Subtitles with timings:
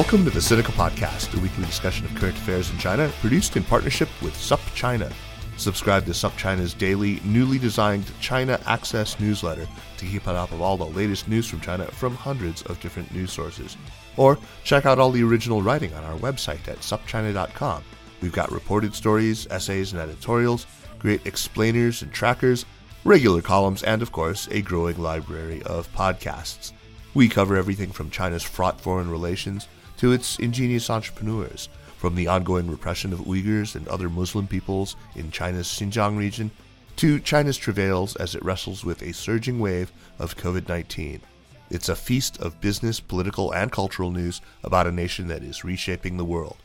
[0.00, 3.62] Welcome to the Sinica Podcast, a weekly discussion of current affairs in China, produced in
[3.62, 5.12] partnership with SUP China.
[5.58, 9.68] Subscribe to SupChina's daily, newly designed China Access newsletter
[9.98, 13.12] to keep on top of all the latest news from China from hundreds of different
[13.12, 13.76] news sources.
[14.16, 17.84] Or check out all the original writing on our website at supchina.com.
[18.22, 20.66] We've got reported stories, essays, and editorials,
[20.98, 22.64] great explainers and trackers,
[23.04, 26.72] regular columns, and of course, a growing library of podcasts.
[27.12, 29.68] We cover everything from China's fraught foreign relations
[30.00, 31.68] to its ingenious entrepreneurs,
[31.98, 36.50] from the ongoing repression of Uyghurs and other Muslim peoples in China's Xinjiang region
[36.96, 41.20] to China's travails as it wrestles with a surging wave of COVID 19.
[41.68, 46.16] It's a feast of business, political, and cultural news about a nation that is reshaping
[46.16, 46.56] the world.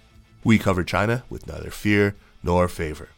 [0.45, 3.09] We cover China with neither fear nor favor.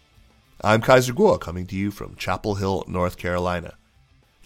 [0.61, 3.75] I'm Kaiser Kuo, coming to you from Chapel Hill, North Carolina.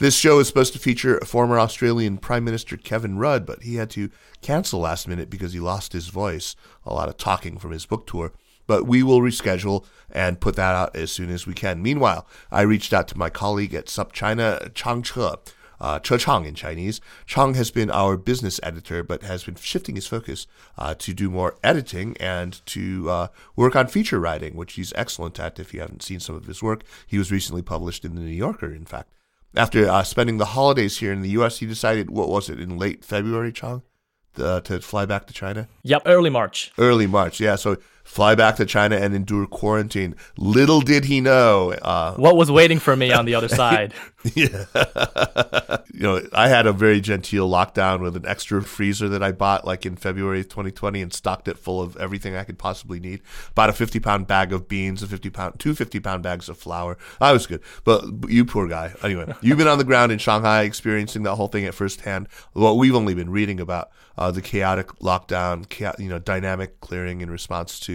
[0.02, 3.92] This show is supposed to feature former Australian Prime Minister Kevin Rudd, but he had
[3.92, 4.10] to
[4.42, 6.56] cancel last minute because he lost his voice.
[6.88, 8.34] A lot of talking from his book tour.
[8.66, 11.84] But we will reschedule and put that out as soon as we can.
[11.84, 15.36] Meanwhile, I reached out to my colleague at SupChina, Chang Che,
[15.80, 17.00] uh, Che Chang in Chinese.
[17.28, 20.48] Chang has been our business editor, but has been shifting his focus
[20.80, 25.40] uh, to do more editing and to uh, work on feature writing, which he's excellent
[25.40, 25.60] at.
[25.60, 28.32] If you haven't seen some of his work, he was recently published in the New
[28.32, 29.12] Yorker, in fact.
[29.56, 32.78] After uh, spending the holidays here in the U.S., he decided, what was it, in
[32.78, 33.82] late February, Chang,
[34.38, 35.68] uh, to fly back to China?
[35.84, 36.72] Yep, early March.
[36.78, 37.56] Early March, yeah.
[37.56, 40.16] So fly back to China and endure quarantine.
[40.38, 43.94] Little did he know uh, what was waiting for me on the other side.
[44.36, 44.66] yeah,
[45.94, 49.66] you know, I had a very genteel lockdown with an extra freezer that I bought
[49.66, 53.22] like in February 2020 and stocked it full of everything I could possibly need.
[53.56, 56.58] Bought a 50 pound bag of beans, a 50 pound, two 50 pound bags of
[56.58, 56.98] flour.
[57.20, 58.94] I was good, but you poor guy.
[59.04, 62.28] Anyway, you've been on the ground in Shanghai experiencing that whole thing at first firsthand.
[62.54, 65.66] Well, we've only been reading about uh, the chaotic lockdown,
[66.00, 67.91] you know, dynamic clearing in response to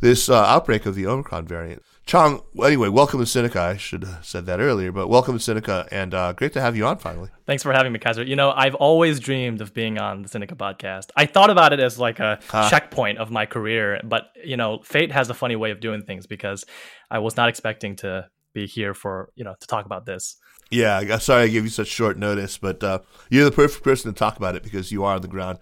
[0.00, 1.82] this uh, outbreak of the Omicron variant.
[2.06, 3.56] Chang, anyway, welcome to Sinica.
[3.56, 6.76] I should have said that earlier, but welcome to Sinica, and uh, great to have
[6.76, 7.28] you on finally.
[7.46, 8.24] Thanks for having me, Kaiser.
[8.24, 11.10] You know, I've always dreamed of being on the Sinica podcast.
[11.16, 12.68] I thought about it as like a huh.
[12.68, 16.26] checkpoint of my career, but you know, fate has a funny way of doing things
[16.26, 16.64] because
[17.10, 20.36] I was not expecting to be here for you know to talk about this.
[20.70, 24.18] Yeah, sorry I gave you such short notice, but uh, you're the perfect person to
[24.18, 25.58] talk about it because you are on the ground.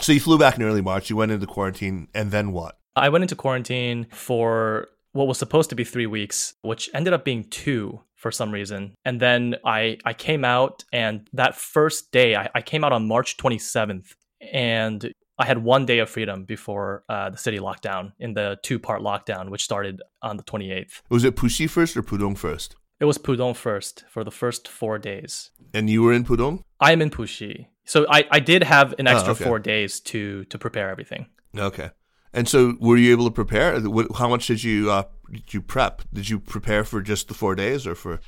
[0.00, 2.78] So you flew back in early March, you went into quarantine, and then what?
[2.96, 7.24] I went into quarantine for what was supposed to be three weeks, which ended up
[7.24, 8.94] being two for some reason.
[9.04, 13.06] And then I, I came out, and that first day, I, I came out on
[13.06, 14.14] March 27th,
[14.52, 18.78] and I had one day of freedom before uh, the city lockdown in the two
[18.78, 21.02] part lockdown, which started on the 28th.
[21.08, 22.76] Was it Puxi first or Pudong first?
[23.00, 25.50] It was Pudong first for the first four days.
[25.74, 26.62] And you were in Pudong?
[26.78, 27.66] I'm in Puxi.
[27.84, 29.44] So I, I did have an extra oh, okay.
[29.44, 31.26] four days to to prepare everything.
[31.58, 31.90] Okay.
[32.34, 33.80] And so, were you able to prepare?
[34.16, 36.02] How much did you uh, did you prep?
[36.12, 38.20] Did you prepare for just the four days, or for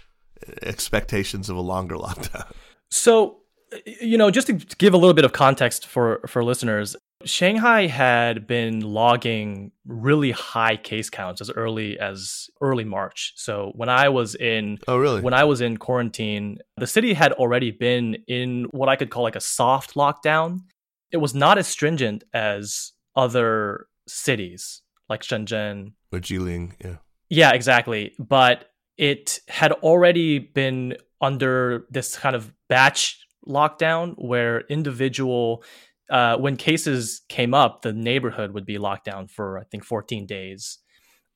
[0.63, 2.51] expectations of a longer lockdown?
[2.91, 3.39] So,
[4.01, 8.47] you know, just to give a little bit of context for for listeners, Shanghai had
[8.47, 13.33] been logging really high case counts as early as early March.
[13.37, 15.21] So when I was in Oh really?
[15.21, 19.23] When I was in quarantine, the city had already been in what I could call
[19.23, 20.61] like a soft lockdown.
[21.11, 26.73] It was not as stringent as other cities like Shenzhen or Jilin.
[26.83, 26.97] Yeah.
[27.31, 28.13] Yeah, exactly.
[28.19, 35.63] But it had already been under this kind of batch lockdown where individual
[36.11, 40.27] uh, when cases came up the neighborhood would be locked down for i think 14
[40.27, 40.79] days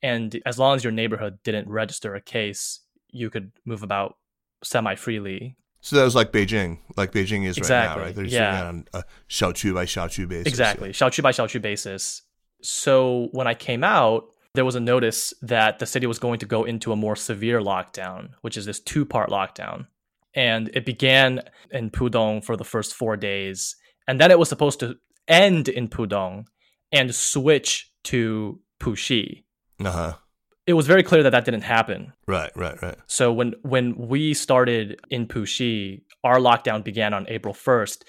[0.01, 2.81] and as long as your neighborhood didn't register a case
[3.11, 4.15] you could move about
[4.63, 7.87] semi freely so that was like Beijing, like Beijing is exactly.
[7.87, 8.15] right now, right?
[8.15, 8.61] They're yeah.
[8.63, 10.47] doing on a xiaoqu by xiaoqu basis.
[10.47, 10.93] Exactly, yeah.
[10.93, 12.21] xiaoqu by xiaoqu basis,
[12.61, 14.25] so when I came out,
[14.55, 17.61] there was a notice that the city was going to go into a more severe
[17.61, 19.87] lockdown, which is this two part lockdown.
[20.35, 21.41] And it began
[21.71, 23.75] in Pudong for the first four days
[24.09, 24.95] and then it was supposed to
[25.27, 26.45] end in Pudong
[26.91, 29.43] and switch to Puxi.
[29.79, 30.13] Uh-huh.
[30.65, 32.13] It was very clear that that didn't happen.
[32.25, 32.97] Right, right, right.
[33.05, 38.01] So when when we started in Puxi, our lockdown began on April 1st.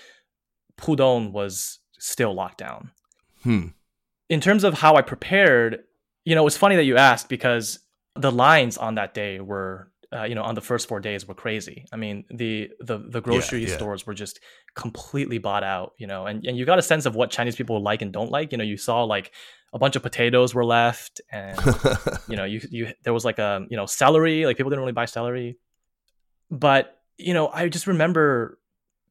[0.78, 2.92] Pudong was still locked down.
[3.42, 3.66] Hmm.
[4.30, 5.80] In terms of how I prepared,
[6.24, 7.80] you know, it's funny that you asked because
[8.16, 11.34] the lines on that day were uh, you know on the first four days were
[11.34, 11.84] crazy.
[11.92, 13.76] I mean the the the grocery yeah, yeah.
[13.76, 14.40] stores were just
[14.74, 17.80] completely bought out you know and, and you got a sense of what chinese people
[17.82, 18.50] like and don't like.
[18.50, 19.32] You know you saw like
[19.72, 21.56] a bunch of potatoes were left and
[22.28, 24.92] you know you you there was like a you know celery like people didn't really
[24.92, 25.58] buy celery.
[26.50, 28.58] But you know i just remember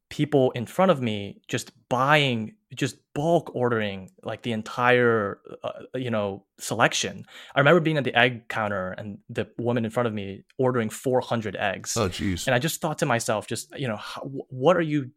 [0.09, 6.09] people in front of me just buying just bulk ordering like the entire uh, you
[6.09, 7.25] know selection.
[7.56, 10.89] I remember being at the egg counter and the woman in front of me ordering
[10.89, 11.95] 400 eggs.
[11.97, 12.47] Oh jeez.
[12.47, 15.11] And i just thought to myself just you know how, what are you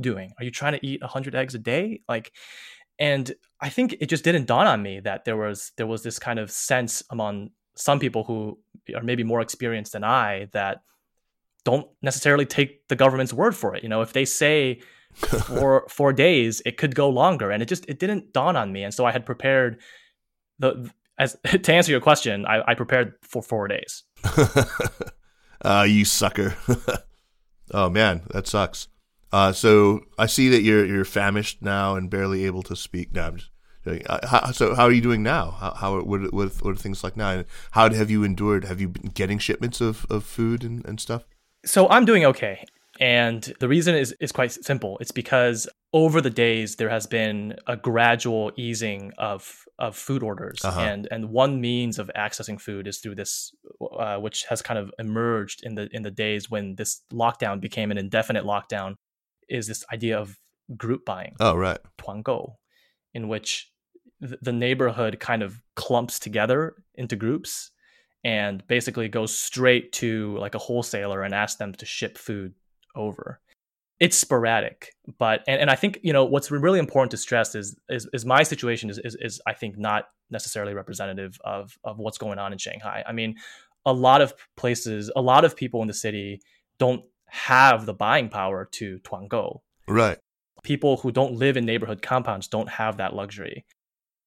[0.00, 0.32] doing?
[0.38, 2.02] Are you trying to eat 100 eggs a day?
[2.08, 2.32] Like
[2.98, 6.18] and i think it just didn't dawn on me that there was there was this
[6.18, 8.58] kind of sense among some people who
[8.94, 10.82] are maybe more experienced than i that
[11.64, 13.82] don't necessarily take the government's word for it.
[13.82, 14.80] You know, if they say
[15.14, 18.82] for four days, it could go longer, and it just it didn't dawn on me.
[18.82, 19.80] And so I had prepared
[20.58, 24.04] the as to answer your question, I, I prepared for four days.
[25.62, 26.56] uh, you sucker!
[27.72, 28.88] oh man, that sucks.
[29.32, 33.12] Uh, so I see that you're you're famished now and barely able to speak.
[33.14, 33.28] now.
[33.28, 33.50] I'm just
[33.84, 35.50] uh, how, so how are you doing now?
[35.50, 37.44] How, how what, what, what are things like now?
[37.72, 38.64] How have you endured?
[38.64, 41.24] Have you been getting shipments of, of food and, and stuff?
[41.64, 42.64] So I'm doing okay.
[43.00, 44.98] And the reason is, is quite simple.
[45.00, 50.64] It's because over the days there has been a gradual easing of of food orders,
[50.64, 50.80] uh-huh.
[50.80, 53.52] and and one means of accessing food is through this,
[53.98, 57.90] uh, which has kind of emerged in the in the days when this lockdown became
[57.90, 58.94] an indefinite lockdown,
[59.48, 60.38] is this idea of
[60.76, 61.34] group buying.
[61.40, 62.54] Oh right, tuangou,
[63.14, 63.72] in which
[64.20, 67.71] the neighborhood kind of clumps together into groups
[68.24, 72.54] and basically goes straight to like a wholesaler and asks them to ship food
[72.94, 73.40] over.
[74.00, 77.76] It's sporadic, but and, and I think you know what's really important to stress is
[77.88, 82.18] is, is my situation is, is is I think not necessarily representative of of what's
[82.18, 83.04] going on in Shanghai.
[83.06, 83.36] I mean,
[83.86, 86.40] a lot of places, a lot of people in the city
[86.78, 89.60] don't have the buying power to tuangou.
[89.88, 90.18] Right.
[90.62, 93.64] People who don't live in neighborhood compounds don't have that luxury.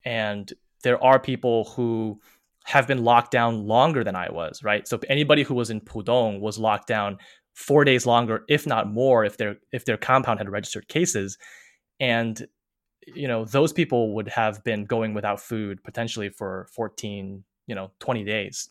[0.03, 0.51] And
[0.83, 2.19] there are people who
[2.65, 4.87] have been locked down longer than I was, right?
[4.87, 7.17] So anybody who was in Pudong was locked down
[7.53, 11.37] four days longer, if not more, if their if their compound had registered cases,
[11.99, 12.45] and
[13.05, 17.91] you know those people would have been going without food potentially for 14 you know
[17.99, 18.69] 20 days.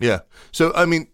[0.00, 0.20] Yeah.
[0.50, 1.08] So i mean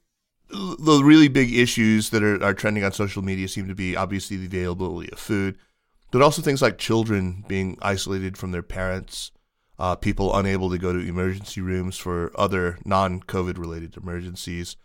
[0.51, 4.37] the really big issues that are, are trending on social media seem to be obviously
[4.37, 5.59] the availability of food
[6.11, 9.31] but also things like children being isolated from their parents
[9.79, 14.77] uh, people unable to go to emergency rooms for other non-COVID related emergencies.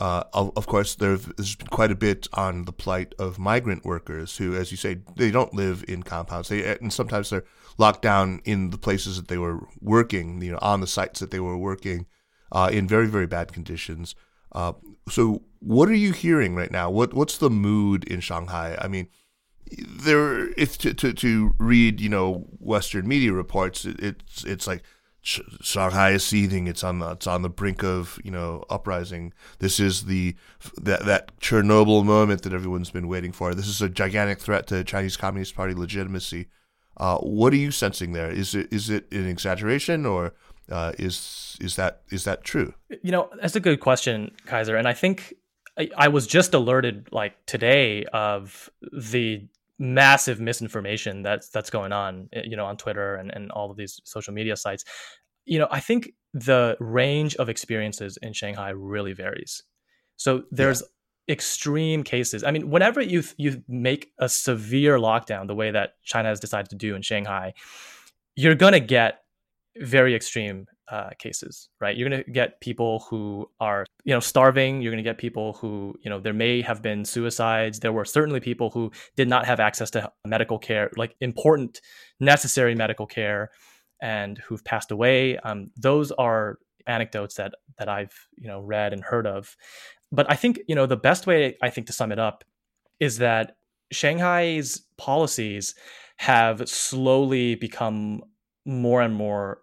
[0.00, 4.36] Uh, of, of, course, there's been quite a bit on the plight of migrant workers
[4.38, 6.48] who, as you say, they don't live in compounds.
[6.48, 7.44] They and sometimes they're
[7.78, 11.30] locked down in the places that they were working, you know, on the sites that
[11.30, 12.06] they were working,
[12.50, 14.16] uh, in very very bad conditions.
[14.50, 14.72] Uh,
[15.08, 16.90] so, what are you hearing right now?
[16.90, 18.76] What what's the mood in Shanghai?
[18.80, 19.06] I mean,
[19.70, 24.82] there if to, to, to read you know Western media reports, it, it's it's like
[25.22, 26.66] Shanghai is seething.
[26.66, 29.32] It's on the it's on the brink of you know uprising.
[29.58, 30.36] This is the
[30.76, 33.54] that that Chernobyl moment that everyone's been waiting for.
[33.54, 36.48] This is a gigantic threat to Chinese Communist Party legitimacy.
[36.96, 38.30] Uh, what are you sensing there?
[38.30, 40.34] Is it is it an exaggeration or
[40.70, 42.74] uh, is is that is that true?
[43.02, 44.76] You know, that's a good question, Kaiser.
[44.76, 45.32] And I think
[45.78, 49.46] I, I was just alerted like today of the
[49.78, 53.76] massive misinformation that's that's going on eh, you know on twitter and, and all of
[53.76, 54.84] these social media sites.
[55.44, 59.62] You know i think the range of experiences in shanghai really varies.
[60.16, 60.82] So there's
[61.26, 61.32] yeah.
[61.32, 62.44] extreme cases.
[62.44, 66.70] I mean whenever you you make a severe lockdown the way that china has decided
[66.70, 67.54] to do in shanghai
[68.36, 69.20] you're going to get
[69.76, 71.96] very extreme uh, cases, right?
[71.96, 74.82] You're going to get people who are, you know, starving.
[74.82, 77.80] You're going to get people who, you know, there may have been suicides.
[77.80, 81.80] There were certainly people who did not have access to medical care, like important,
[82.20, 83.50] necessary medical care,
[84.02, 85.38] and who've passed away.
[85.38, 89.56] Um, those are anecdotes that that I've, you know, read and heard of.
[90.12, 92.44] But I think, you know, the best way I think to sum it up
[93.00, 93.56] is that
[93.90, 95.74] Shanghai's policies
[96.18, 98.22] have slowly become
[98.64, 99.62] more and more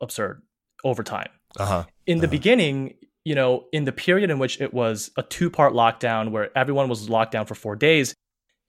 [0.00, 0.42] absurd
[0.84, 1.28] over time.
[1.58, 1.84] Uh-huh.
[2.06, 2.30] In the uh-huh.
[2.30, 6.56] beginning, you know, in the period in which it was a two part lockdown where
[6.56, 8.14] everyone was locked down for four days,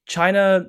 [0.07, 0.65] China,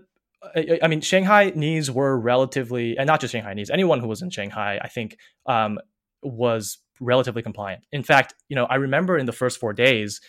[0.82, 4.30] I, mean, Shanghai Shanghainese were relatively, and not just Shanghai Shanghainese, anyone who was in
[4.30, 5.78] Shanghai, I think, um,
[6.22, 7.82] was relatively compliant.
[7.92, 10.20] In fact, you know, I remember in the first four days,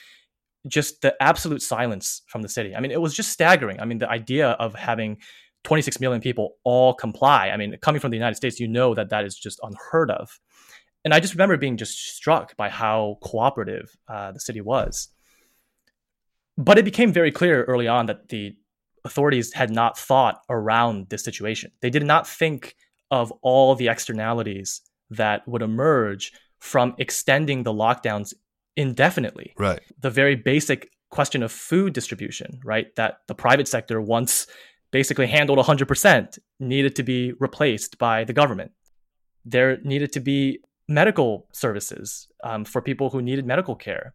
[0.67, 2.75] just the absolute silence from the city.
[2.75, 3.79] I mean, it was just staggering.
[3.79, 5.17] I mean, the idea of having
[5.63, 7.49] 26 million people all comply.
[7.49, 10.39] I mean, coming from the United States, you know that that is just unheard of
[11.05, 15.09] and I just remember being just struck by how cooperative uh, the city was.
[16.57, 18.57] But it became very clear early on that the
[19.05, 21.71] authorities had not thought around this situation.
[21.81, 22.75] They did not think
[23.11, 24.81] of all the externalities
[25.11, 28.33] that would emerge from extending the lockdowns
[28.75, 29.53] indefinitely.
[29.57, 29.79] Right.
[29.99, 32.93] The very basic question of food distribution, right?
[32.95, 34.47] That the private sector once
[34.91, 38.71] basically handled 100% needed to be replaced by the government.
[39.43, 44.13] There needed to be medical services um, for people who needed medical care,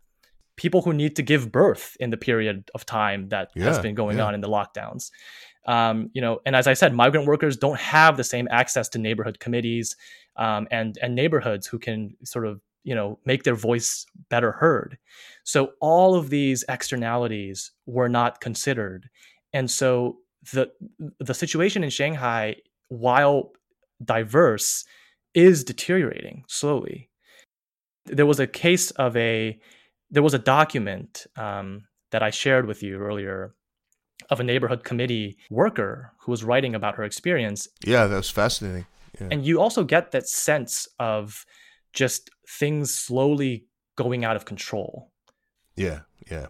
[0.57, 3.95] people who need to give birth in the period of time that yeah, has been
[3.95, 4.25] going yeah.
[4.25, 5.11] on in the lockdowns.
[5.67, 8.99] Um, you know, and as I said, migrant workers don't have the same access to
[8.99, 9.97] neighborhood committees
[10.37, 14.99] um, and and neighborhoods who can sort of you know make their voice better heard.
[15.45, 19.09] So all of these externalities were not considered,
[19.53, 20.19] and so
[20.53, 20.71] the
[21.19, 22.57] the situation in Shanghai,
[22.89, 23.53] while
[24.03, 24.85] diverse,
[25.35, 27.11] is deteriorating slowly.
[28.07, 29.59] There was a case of a
[30.11, 33.55] there was a document um, that I shared with you earlier
[34.29, 37.69] of a neighborhood committee worker who was writing about her experience.
[37.85, 38.87] Yeah, that was fascinating.
[39.21, 39.29] Yeah.
[39.31, 41.45] And you also get that sense of
[41.93, 45.11] just things slowly going out of control.
[45.77, 46.47] Yeah, yeah.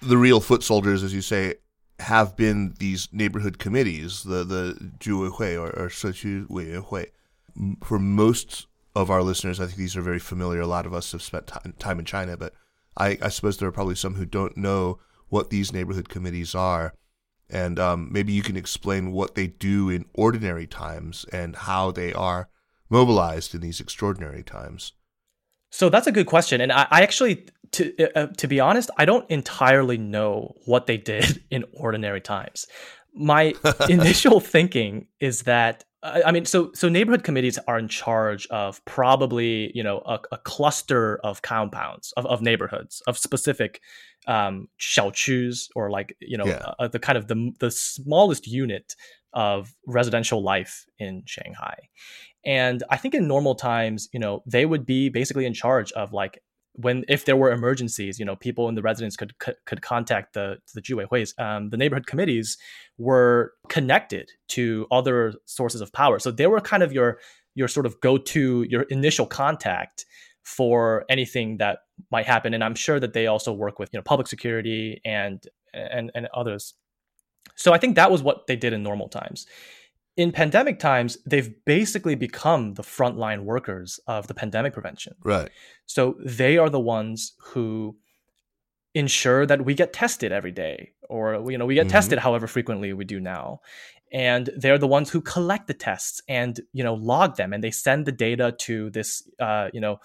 [0.00, 1.56] The real foot soldiers, as you say,
[1.98, 5.88] have been these neighborhood committees, the the Juweihui or, or
[6.82, 7.06] Hui.
[7.82, 10.60] For most of our listeners, I think these are very familiar.
[10.60, 12.52] A lot of us have spent time in China, but
[12.96, 16.94] I, I suppose there are probably some who don't know what these neighborhood committees are.
[17.50, 22.12] And um, maybe you can explain what they do in ordinary times and how they
[22.12, 22.48] are
[22.90, 24.92] mobilized in these extraordinary times.
[25.70, 28.90] So that's a good question, and I, I actually, to uh, uh to be honest,
[28.96, 32.66] I don't entirely know what they did in ordinary times.
[33.14, 33.54] My
[33.88, 39.72] initial thinking is that I mean, so so neighborhood committees are in charge of probably
[39.74, 43.80] you know a, a cluster of compounds of, of neighborhoods of specific
[44.28, 46.74] um, 小区 or like you know yeah.
[46.78, 48.94] uh, the kind of the the smallest unit
[49.32, 51.88] of residential life in Shanghai.
[52.44, 56.12] And I think in normal times, you know, they would be basically in charge of
[56.12, 56.42] like
[56.80, 60.34] when if there were emergencies, you know, people in the residence could could, could contact
[60.34, 61.38] the the Juweihuis.
[61.38, 62.56] Um, the neighborhood committees
[62.98, 67.18] were connected to other sources of power, so they were kind of your
[67.54, 70.06] your sort of go to your initial contact
[70.44, 71.80] for anything that
[72.10, 72.54] might happen.
[72.54, 75.44] And I'm sure that they also work with you know public security and
[75.74, 76.74] and and others.
[77.56, 79.46] So I think that was what they did in normal times
[80.18, 85.14] in pandemic times, they've basically become the frontline workers of the pandemic prevention.
[85.22, 85.48] Right.
[85.86, 87.96] So they are the ones who
[88.94, 91.92] ensure that we get tested every day, or you know, we get mm-hmm.
[91.92, 93.60] tested however frequently we do now.
[94.12, 97.70] And they're the ones who collect the tests and you know log them, and they
[97.70, 99.98] send the data to this uh, you know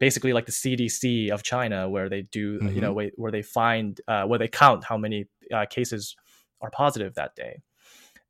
[0.00, 2.74] basically like the CDC of China, where they do mm-hmm.
[2.74, 3.22] you know mm-hmm.
[3.22, 6.16] where they find uh, where they count how many uh, cases
[6.60, 7.60] are positive that day.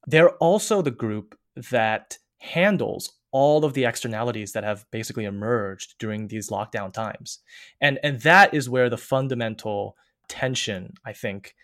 [0.07, 1.39] They're also the group
[1.71, 7.39] that handles all of the externalities that have basically emerged during these lockdown times.
[7.81, 9.97] And and that is where the fundamental
[10.29, 11.55] tension I think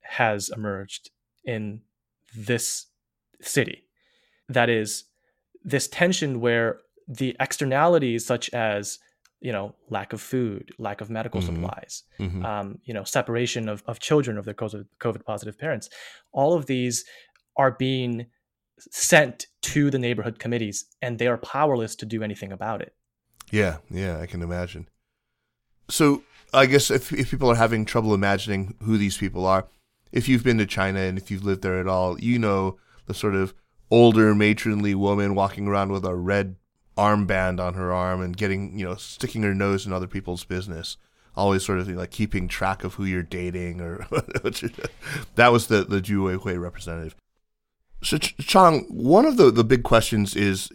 [0.00, 1.10] has emerged
[1.44, 1.82] in
[2.36, 2.86] this
[3.40, 3.84] city.
[4.48, 5.04] That is
[5.64, 8.98] this tension where the externalities such as
[9.40, 11.56] you know lack of food lack of medical mm-hmm.
[11.56, 12.44] supplies mm-hmm.
[12.44, 15.88] Um, you know separation of, of children of their COVID, COVID positive parents
[16.32, 17.04] all of these
[17.56, 18.26] are being
[18.78, 22.94] sent to the neighborhood committees and they are powerless to do anything about it.
[23.50, 24.88] Yeah, yeah, I can imagine.
[25.88, 26.22] So,
[26.54, 29.66] I guess if, if people are having trouble imagining who these people are,
[30.10, 33.14] if you've been to China and if you've lived there at all, you know the
[33.14, 33.54] sort of
[33.90, 36.56] older matronly woman walking around with a red
[36.96, 40.96] armband on her arm and getting, you know, sticking her nose in other people's business
[41.36, 44.06] always sort of like keeping track of who you're dating or
[45.34, 47.16] that was the the Juweihui representative.
[48.02, 50.70] So, Chang, one of the, the big questions is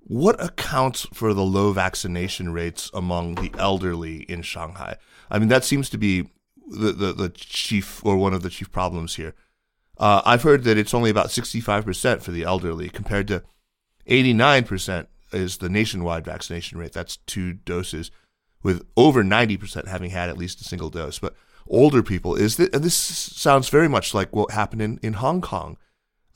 [0.00, 4.96] what accounts for the low vaccination rates among the elderly in Shanghai?
[5.30, 6.30] I mean, that seems to be
[6.66, 9.34] the, the, the chief or one of the chief problems here.
[9.98, 13.42] Uh, I've heard that it's only about 65% for the elderly compared to
[14.08, 16.92] 89% is the nationwide vaccination rate.
[16.92, 18.10] That's two doses,
[18.62, 21.18] with over 90% having had at least a single dose.
[21.18, 21.36] But
[21.68, 25.76] older people, is this, this sounds very much like what happened in, in Hong Kong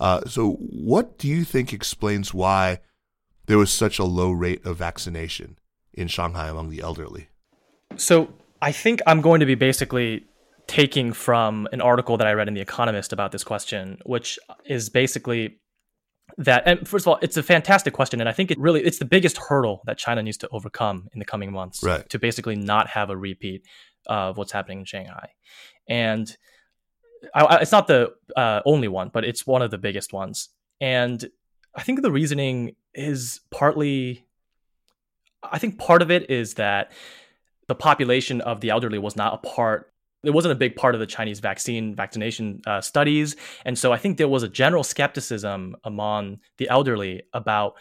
[0.00, 2.80] uh, so, what do you think explains why
[3.46, 5.58] there was such a low rate of vaccination
[5.92, 7.28] in Shanghai among the elderly?
[7.96, 10.24] So, I think I'm going to be basically
[10.66, 14.88] taking from an article that I read in The Economist about this question, which is
[14.88, 15.60] basically
[16.38, 18.98] that and first of all it's a fantastic question and i think it really it's
[18.98, 22.08] the biggest hurdle that china needs to overcome in the coming months right.
[22.08, 23.62] to basically not have a repeat
[24.06, 25.28] of what's happening in shanghai
[25.88, 26.36] and
[27.34, 30.48] I, it's not the uh, only one, but it's one of the biggest ones.
[30.80, 31.24] And
[31.74, 34.24] I think the reasoning is partly,
[35.42, 36.92] I think part of it is that
[37.68, 39.90] the population of the elderly was not a part
[40.24, 43.98] it wasn't a big part of the Chinese vaccine vaccination uh, studies, and so I
[43.98, 47.74] think there was a general skepticism among the elderly about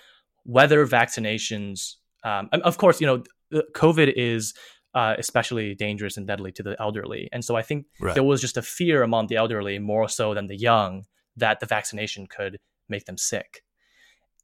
[0.43, 1.95] whether vaccinations.
[2.23, 3.23] Um, of course, you know,
[3.53, 4.53] COVID is
[4.93, 8.13] uh, especially dangerous and deadly to the elderly, and so I think right.
[8.13, 11.05] there was just a fear among the elderly more so than the young
[11.37, 12.59] that the vaccination could
[12.89, 13.63] make them sick.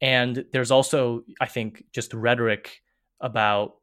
[0.02, 2.82] And there's also, I think, just rhetoric
[3.20, 3.76] about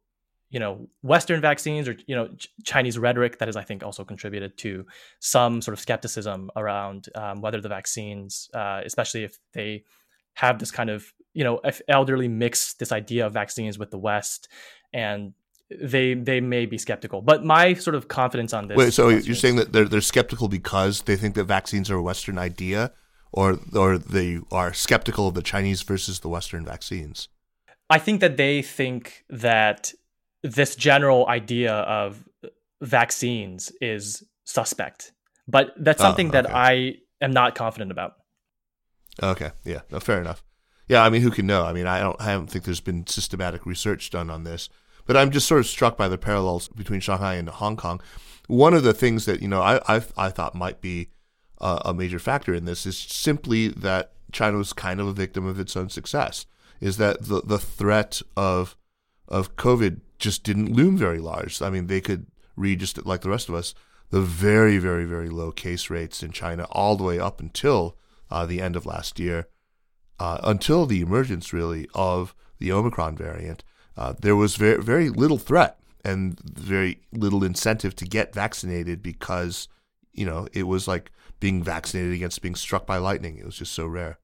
[0.49, 4.03] you know western vaccines or you know Ch- chinese rhetoric that has i think also
[4.05, 4.85] contributed to
[5.19, 9.83] some sort of skepticism around um, whether the vaccines uh, especially if they
[10.35, 13.97] have this kind of you know if elderly mix this idea of vaccines with the
[13.97, 14.47] west
[14.93, 15.33] and
[15.69, 19.35] they they may be skeptical but my sort of confidence on this wait so you're
[19.35, 22.91] saying that they're, they're skeptical because they think that vaccines are a western idea
[23.33, 27.27] or or they are skeptical of the chinese versus the western vaccines
[27.89, 29.93] i think that they think that
[30.43, 32.23] this general idea of
[32.81, 35.11] vaccines is suspect,
[35.47, 36.41] but that's oh, something oh, okay.
[36.41, 38.13] that I am not confident about.
[39.21, 40.43] Okay, yeah, no, fair enough.
[40.87, 41.65] Yeah, I mean, who can know?
[41.65, 44.69] I mean, I don't, I don't think there's been systematic research done on this,
[45.07, 48.01] but I'm just sort of struck by the parallels between Shanghai and Hong Kong.
[48.47, 51.09] One of the things that you know I I, I thought might be
[51.59, 55.45] a, a major factor in this is simply that China was kind of a victim
[55.45, 56.45] of its own success.
[56.79, 58.77] Is that the the threat of
[59.27, 61.61] of COVID just didn't loom very large.
[61.61, 63.73] I mean, they could read just like the rest of us
[64.09, 67.97] the very, very, very low case rates in China all the way up until
[68.31, 69.47] uh, the end of last year,
[70.19, 73.63] uh, until the emergence really of the Omicron variant.
[73.97, 79.67] Uh, there was very, very little threat and very little incentive to get vaccinated because,
[80.13, 83.37] you know, it was like being vaccinated against being struck by lightning.
[83.37, 84.19] It was just so rare.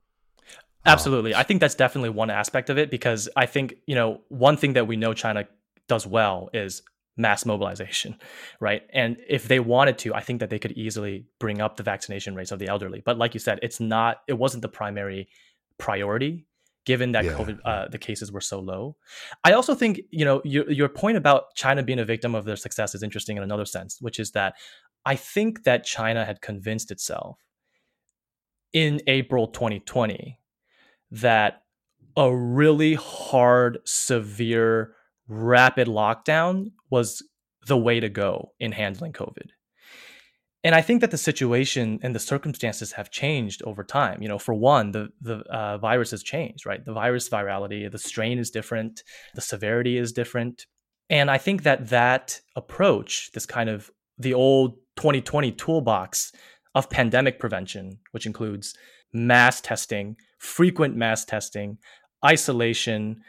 [0.85, 1.33] Absolutely.
[1.33, 4.73] I think that's definitely one aspect of it because I think, you know, one thing
[4.73, 5.47] that we know China
[5.87, 6.81] does well is
[7.15, 8.17] mass mobilization,
[8.59, 8.83] right?
[8.91, 12.35] And if they wanted to, I think that they could easily bring up the vaccination
[12.35, 13.01] rates of the elderly.
[13.03, 15.29] But like you said, it's not, it wasn't the primary
[15.77, 16.45] priority
[16.85, 17.33] given that yeah.
[17.33, 18.95] COVID, uh, the cases were so low.
[19.43, 22.55] I also think, you know, your, your point about China being a victim of their
[22.55, 24.55] success is interesting in another sense, which is that
[25.05, 27.39] I think that China had convinced itself
[28.73, 30.39] in April 2020
[31.11, 31.63] that
[32.17, 34.95] a really hard, severe,
[35.27, 37.23] rapid lockdown was
[37.67, 39.49] the way to go in handling COVID.
[40.63, 44.21] And I think that the situation and the circumstances have changed over time.
[44.21, 46.83] You know, for one, the the uh, virus has changed, right?
[46.83, 49.03] The virus virality, the strain is different,
[49.35, 50.65] the severity is different,
[51.09, 56.31] and I think that that approach, this kind of the old 2020 toolbox
[56.75, 58.73] of pandemic prevention, which includes
[59.11, 61.77] mass testing, frequent mass testing,
[62.25, 63.21] isolation,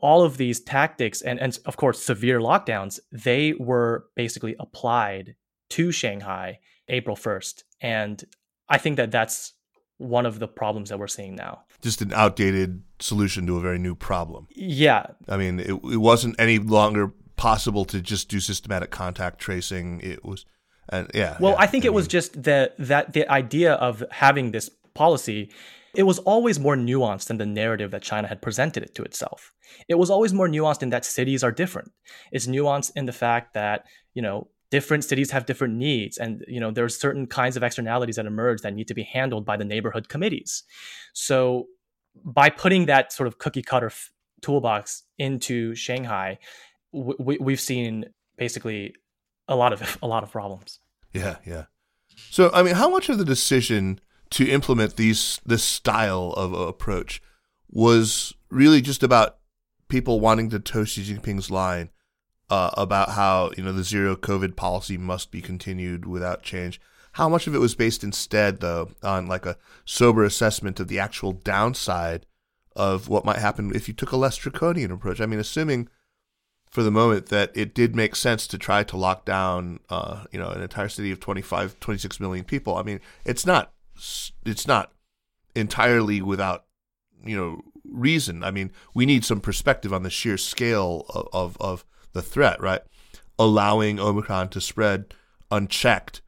[0.00, 5.36] all of these tactics and, and of course severe lockdowns, they were basically applied
[5.70, 6.58] to Shanghai
[6.92, 7.62] April 1st.
[7.80, 8.24] And
[8.68, 9.54] I think that that's
[9.98, 11.62] one of the problems that we're seeing now.
[11.80, 14.46] Just an outdated solution to a very new problem.
[14.54, 15.06] Yeah.
[15.28, 20.00] I mean, it, it wasn't any longer possible to just do systematic contact tracing.
[20.00, 20.44] It was,
[20.88, 21.36] and yeah.
[21.40, 24.52] Well, yeah, I think I it mean, was just the that the idea of having
[24.52, 25.50] this policy
[25.94, 29.52] it was always more nuanced than the narrative that China had presented it to itself.
[29.88, 31.92] It was always more nuanced in that cities are different.
[32.30, 36.58] It's nuanced in the fact that, you know, different cities have different needs and you
[36.58, 39.66] know there's certain kinds of externalities that emerge that need to be handled by the
[39.66, 40.64] neighborhood committees.
[41.12, 41.66] So
[42.24, 46.38] by putting that sort of cookie cutter f- toolbox into Shanghai,
[46.94, 48.06] w- we've seen
[48.38, 48.94] basically
[49.46, 50.80] a lot of a lot of problems.
[51.12, 51.64] Yeah, yeah.
[52.30, 56.60] So I mean, how much of the decision to implement these this style of uh,
[56.60, 57.22] approach
[57.70, 59.36] was really just about
[59.88, 61.90] people wanting to toe Xi Jinping's line
[62.52, 66.78] uh, about how you know the zero COVID policy must be continued without change.
[67.12, 70.98] How much of it was based instead, though, on like a sober assessment of the
[70.98, 72.26] actual downside
[72.76, 75.18] of what might happen if you took a less draconian approach?
[75.18, 75.88] I mean, assuming
[76.68, 80.38] for the moment that it did make sense to try to lock down, uh, you
[80.38, 82.76] know, an entire city of 25, 26 million people.
[82.76, 83.72] I mean, it's not
[84.44, 84.92] it's not
[85.54, 86.66] entirely without
[87.24, 88.44] you know reason.
[88.44, 92.60] I mean, we need some perspective on the sheer scale of, of, of the threat,
[92.60, 92.82] right?
[93.38, 95.14] Allowing Omicron to spread
[95.50, 96.22] unchecked,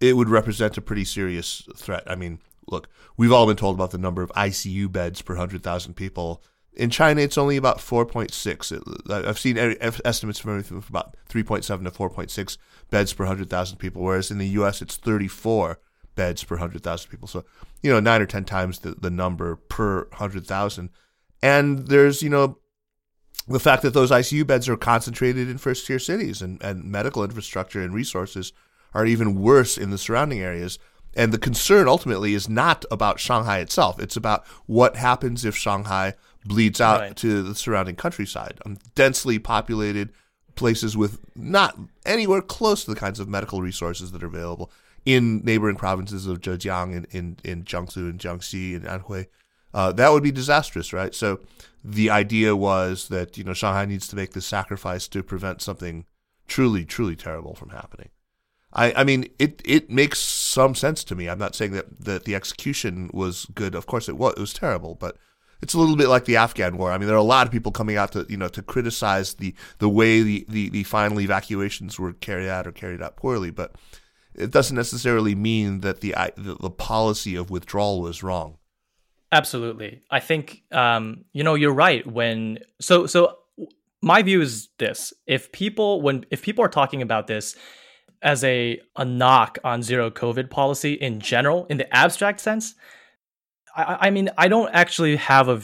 [0.00, 2.04] it would represent a pretty serious threat.
[2.06, 5.94] I mean, look, we've all been told about the number of ICU beds per 100,000
[5.94, 6.42] people.
[6.72, 9.26] In China, it's only about 4.6.
[9.26, 9.56] I've seen
[10.04, 12.58] estimates from everything from about 3.7 to 4.6
[12.90, 15.78] beds per 100,000 people, whereas in the U.S., it's 34
[16.16, 17.28] beds per 100,000 people.
[17.28, 17.44] So,
[17.82, 20.90] you know, nine or 10 times the, the number per 100,000.
[21.42, 22.58] And there's, you know,
[23.46, 27.24] the fact that those ICU beds are concentrated in first tier cities and, and medical
[27.24, 28.52] infrastructure and resources
[28.94, 30.78] are even worse in the surrounding areas.
[31.16, 34.00] And the concern ultimately is not about Shanghai itself.
[34.00, 37.16] It's about what happens if Shanghai bleeds out right.
[37.16, 38.58] to the surrounding countryside.
[38.64, 40.10] Um, densely populated
[40.54, 41.76] places with not
[42.06, 44.70] anywhere close to the kinds of medical resources that are available
[45.04, 49.26] in neighboring provinces of Zhejiang and in, in, in Jiangsu and Jiangxi and Anhui.
[49.74, 51.14] Uh, that would be disastrous, right?
[51.14, 51.40] So
[51.82, 56.06] the idea was that you know Shanghai needs to make this sacrifice to prevent something
[56.46, 58.10] truly, truly terrible from happening.
[58.72, 61.28] I, I mean, it, it makes some sense to me.
[61.28, 63.74] I'm not saying that, that the execution was good.
[63.74, 64.34] Of course, it was.
[64.36, 65.16] It was terrible, but
[65.62, 66.90] it's a little bit like the Afghan war.
[66.90, 69.34] I mean, there are a lot of people coming out to you know to criticize
[69.34, 73.50] the the way the the, the final evacuations were carried out or carried out poorly,
[73.50, 73.74] but
[74.34, 78.58] it doesn't necessarily mean that the the, the policy of withdrawal was wrong.
[79.34, 82.06] Absolutely, I think um, you know you're right.
[82.06, 83.36] When so so,
[84.00, 87.56] my view is this: if people when if people are talking about this
[88.22, 92.76] as a a knock on zero COVID policy in general, in the abstract sense,
[93.74, 95.60] I, I mean, I don't actually have a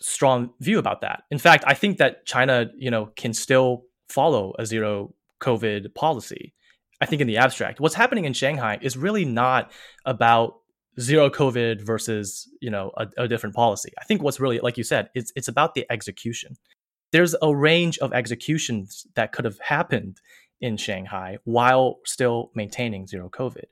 [0.00, 1.22] strong view about that.
[1.30, 6.52] In fact, I think that China, you know, can still follow a zero COVID policy.
[7.00, 9.70] I think in the abstract, what's happening in Shanghai is really not
[10.04, 10.56] about
[11.00, 13.92] zero COVID versus you know a, a different policy.
[13.98, 16.56] I think what's really, like you said, it's it's about the execution.
[17.12, 20.20] There's a range of executions that could have happened
[20.60, 23.66] in Shanghai while still maintaining zero COVID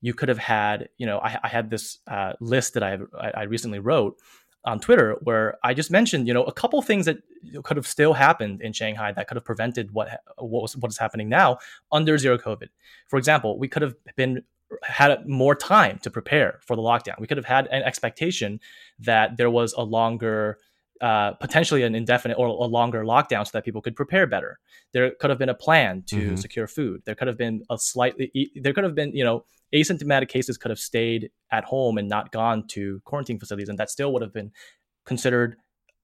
[0.00, 2.98] you could have had, you know, I, I had this uh, list that I,
[3.34, 4.16] I recently wrote
[4.64, 7.18] on Twitter where I just mentioned, you know, a couple things that
[7.62, 10.98] could have still happened in Shanghai that could have prevented what what was what is
[10.98, 11.58] happening now
[11.92, 12.68] under zero COVID.
[13.08, 14.42] For example, we could have been
[14.82, 17.18] had more time to prepare for the lockdown.
[17.20, 18.60] We could have had an expectation
[18.98, 20.58] that there was a longer
[21.00, 24.58] uh, potentially an indefinite or a longer lockdown so that people could prepare better.
[24.92, 26.36] There could have been a plan to mm-hmm.
[26.36, 27.02] secure food.
[27.04, 30.70] There could have been a slightly, there could have been, you know, asymptomatic cases could
[30.70, 34.32] have stayed at home and not gone to quarantine facilities, and that still would have
[34.32, 34.52] been
[35.04, 35.56] considered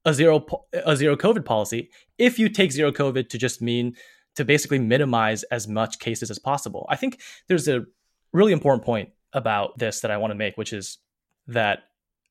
[0.05, 0.45] a zero
[0.85, 1.91] a zero COVID policy.
[2.19, 3.95] If you take zero COVID to just mean
[4.35, 7.85] to basically minimize as much cases as possible, I think there's a
[8.33, 10.99] really important point about this that I want to make, which is
[11.47, 11.85] that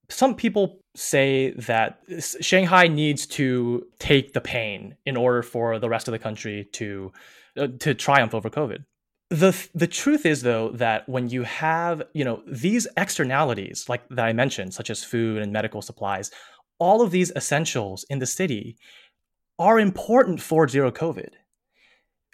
[0.10, 2.00] some people say that
[2.42, 7.12] Shanghai needs to take the pain in order for the rest of the country to
[7.58, 8.84] uh, to triumph over COVID.
[9.30, 14.26] The the truth is though that when you have, you know, these externalities like that
[14.26, 16.32] I mentioned such as food and medical supplies,
[16.78, 18.78] all of these essentials in the city
[19.58, 21.30] are important for zero COVID.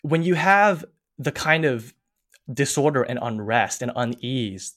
[0.01, 0.85] When you have
[1.19, 1.93] the kind of
[2.51, 4.73] disorder and unrest and unease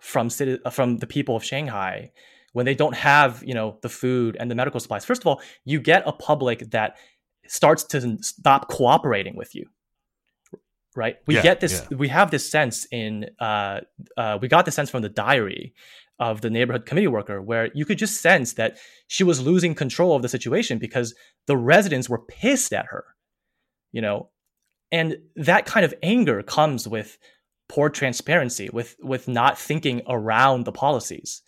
[0.00, 2.12] from city, from the people of Shanghai
[2.52, 5.04] when they don't have you know the food and the medical supplies.
[5.04, 6.96] First of all you get a public that
[7.46, 9.66] starts to stop cooperating with you.
[10.96, 11.16] Right?
[11.26, 11.96] We yeah, get this yeah.
[11.96, 13.80] we have this sense in uh,
[14.16, 15.74] uh, we got the sense from the diary
[16.18, 20.16] of the neighborhood committee worker where you could just sense that she was losing control
[20.16, 21.14] of the situation because
[21.46, 23.04] the residents were pissed at her.
[23.92, 24.30] You know
[24.90, 27.18] and that kind of anger comes with
[27.68, 31.42] poor transparency with with not thinking around the policies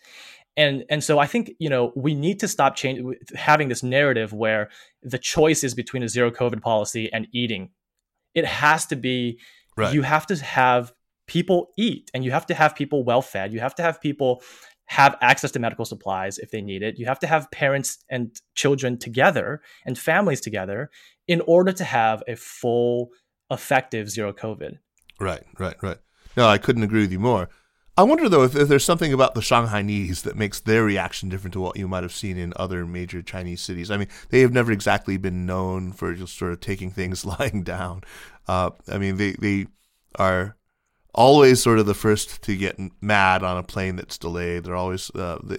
[0.57, 4.33] and and so I think you know we need to stop change, having this narrative
[4.33, 4.69] where
[5.01, 7.69] the choice is between a zero COVID policy and eating.
[8.33, 9.39] It has to be
[9.77, 9.93] right.
[9.93, 10.93] you have to have
[11.27, 13.53] people eat, and you have to have people well fed.
[13.53, 14.43] You have to have people
[14.87, 16.99] have access to medical supplies if they need it.
[16.99, 20.89] You have to have parents and children together and families together
[21.29, 23.11] in order to have a full,
[23.51, 24.79] effective zero COVID.
[25.19, 25.97] Right, right, right.
[26.35, 27.49] No, I couldn't agree with you more.
[27.97, 31.53] I wonder though if, if, there's something about the Shanghainese that makes their reaction different
[31.53, 33.91] to what you might have seen in other major Chinese cities.
[33.91, 37.63] I mean, they have never exactly been known for just sort of taking things lying
[37.63, 38.01] down.
[38.47, 39.67] Uh, I mean, they they
[40.15, 40.55] are
[41.13, 44.63] always sort of the first to get mad on a plane that's delayed.
[44.63, 45.11] They're always.
[45.11, 45.57] Uh, they,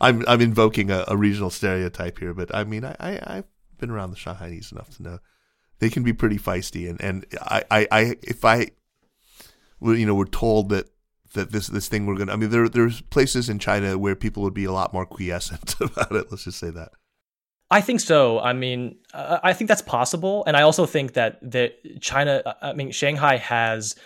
[0.00, 3.44] I'm I'm invoking a, a, regional stereotype here, but I mean, I, I have
[3.78, 5.18] been around the Shanghainese enough to know
[5.82, 8.68] they can be pretty feisty, and and I I, I if I
[9.80, 10.88] you know, we're told that
[11.34, 12.32] that this this thing we're gonna.
[12.32, 15.74] I mean, there there's places in China where people would be a lot more quiescent
[15.80, 16.26] about it.
[16.30, 16.92] Let's just say that.
[17.68, 18.38] I think so.
[18.38, 22.42] I mean, uh, I think that's possible, and I also think that that China.
[22.62, 23.96] I mean, Shanghai has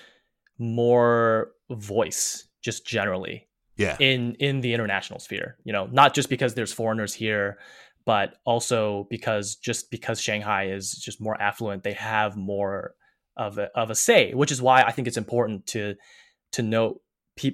[0.59, 3.49] more voice just generally.
[3.77, 3.99] Yeah.
[4.01, 7.59] In in the international sphere, you know, not just because there's foreigners here,
[8.07, 12.95] but also because just because Shanghai is just more affluent, they have more
[13.37, 15.97] of a, of a say, which is why I think it's important to
[16.53, 17.03] to note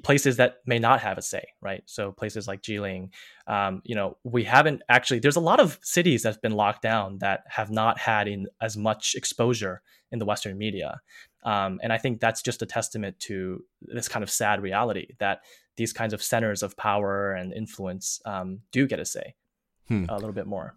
[0.05, 1.83] places that may not have a say, right?
[1.87, 3.09] So places like Jilin,
[3.49, 5.19] um, you know, we haven't actually.
[5.19, 8.47] There's a lot of cities that have been locked down that have not had in
[8.61, 11.01] as much exposure in the Western media.
[11.45, 15.41] Um, and I think that's just a testament to this kind of sad reality that
[15.77, 19.35] these kinds of centers of power and influence um, do get a say
[19.93, 20.05] hmm.
[20.09, 20.77] a little bit more.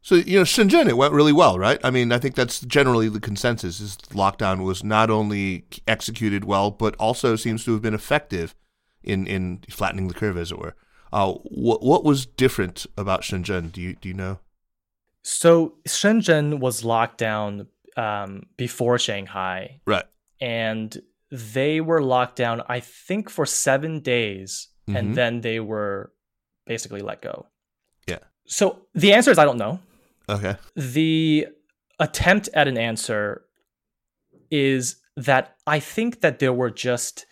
[0.00, 1.80] So you know, Shenzhen, it went really well, right?
[1.82, 6.70] I mean, I think that's generally the consensus: is lockdown was not only executed well,
[6.70, 8.54] but also seems to have been effective
[9.02, 10.74] in in flattening the curve, as it were.
[11.12, 13.72] Uh, what what was different about Shenzhen?
[13.72, 14.38] Do you do you know?
[15.22, 20.04] So Shenzhen was locked down um, before Shanghai, right?
[20.40, 20.96] And
[21.30, 24.96] they were locked down, I think, for seven days, mm-hmm.
[24.96, 26.12] and then they were
[26.66, 27.46] basically let go.
[28.48, 29.78] So the answer is I don't know.
[30.28, 30.56] Okay.
[30.74, 31.46] The
[32.00, 33.42] attempt at an answer
[34.50, 37.26] is that I think that there were just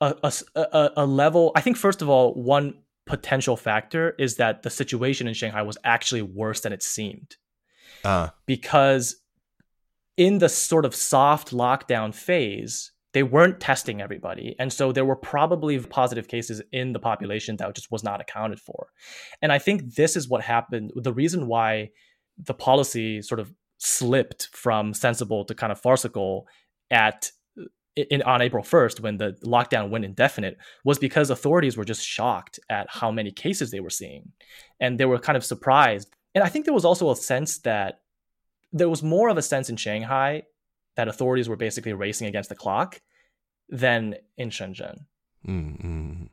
[0.00, 1.52] a, a, a, a level.
[1.54, 2.74] I think first of all, one
[3.06, 7.36] potential factor is that the situation in Shanghai was actually worse than it seemed.
[8.04, 8.28] Uh.
[8.46, 9.16] Because
[10.16, 14.56] in the sort of soft lockdown phase, they weren't testing everybody.
[14.58, 18.60] And so there were probably positive cases in the population that just was not accounted
[18.60, 18.88] for.
[19.40, 20.92] And I think this is what happened.
[20.96, 21.90] The reason why
[22.36, 26.46] the policy sort of slipped from sensible to kind of farcical
[26.90, 27.30] at
[27.96, 32.58] in, on April 1st when the lockdown went indefinite was because authorities were just shocked
[32.68, 34.32] at how many cases they were seeing
[34.80, 38.00] and they were kind of surprised and i think there was also a sense that
[38.72, 40.42] there was more of a sense in shanghai
[40.96, 43.00] that authorities were basically racing against the clock
[43.68, 44.98] than in shenzhen
[45.46, 46.24] mm-hmm.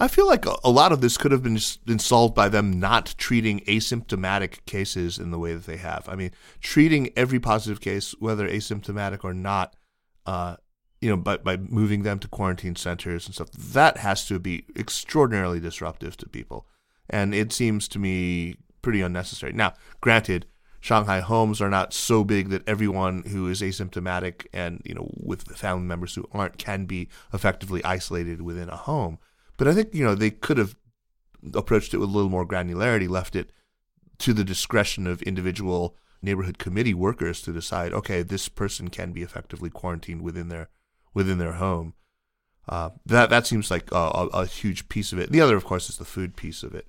[0.00, 3.14] I feel like a lot of this could have been been solved by them not
[3.18, 6.08] treating asymptomatic cases in the way that they have.
[6.08, 6.30] I mean,
[6.62, 9.76] treating every positive case, whether asymptomatic or not,
[10.24, 10.56] uh,
[11.02, 14.64] you know, by, by moving them to quarantine centers and stuff, that has to be
[14.74, 16.66] extraordinarily disruptive to people.
[17.10, 19.52] And it seems to me pretty unnecessary.
[19.52, 20.46] Now, granted,
[20.80, 25.42] Shanghai homes are not so big that everyone who is asymptomatic and, you know, with
[25.56, 29.18] family members who aren't can be effectively isolated within a home.
[29.58, 30.74] But I think, you know, they could have
[31.54, 33.52] approached it with a little more granularity, left it
[34.18, 39.22] to the discretion of individual neighborhood committee workers to decide, okay, this person can be
[39.22, 40.68] effectively quarantined within their
[41.12, 41.94] within their home.
[42.68, 45.32] Uh, that that seems like a, a, a, huge piece of it.
[45.32, 46.86] The other, of course, is the food piece of it.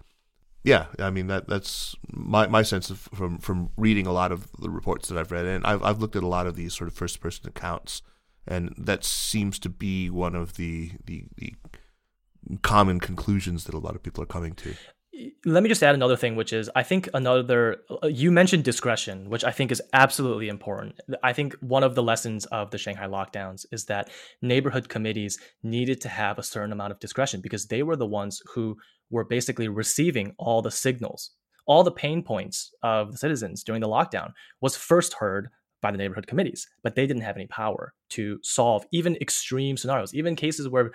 [0.63, 4.47] Yeah, I mean that that's my, my sense of from from reading a lot of
[4.59, 6.87] the reports that I've read, and I've I've looked at a lot of these sort
[6.87, 8.03] of first person accounts,
[8.45, 11.55] and that seems to be one of the the, the
[12.61, 14.75] common conclusions that a lot of people are coming to
[15.45, 19.29] let me just add another thing, which is I think another, uh, you mentioned discretion,
[19.29, 20.99] which I think is absolutely important.
[21.21, 24.09] I think one of the lessons of the Shanghai lockdowns is that
[24.41, 28.41] neighborhood committees needed to have a certain amount of discretion because they were the ones
[28.53, 28.77] who
[29.09, 31.31] were basically receiving all the signals.
[31.65, 35.49] All the pain points of the citizens during the lockdown was first heard
[35.81, 40.13] by the neighborhood committees, but they didn't have any power to solve even extreme scenarios,
[40.13, 40.91] even cases where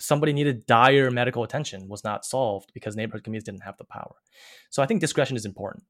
[0.00, 4.16] somebody needed dire medical attention was not solved because neighborhood committees didn't have the power.
[4.70, 5.84] So I think discretion is important.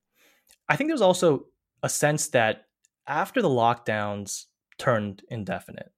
[0.68, 1.46] I think there's also
[1.82, 2.66] a sense that
[3.06, 4.46] after the lockdowns
[4.78, 5.92] turned indefinite,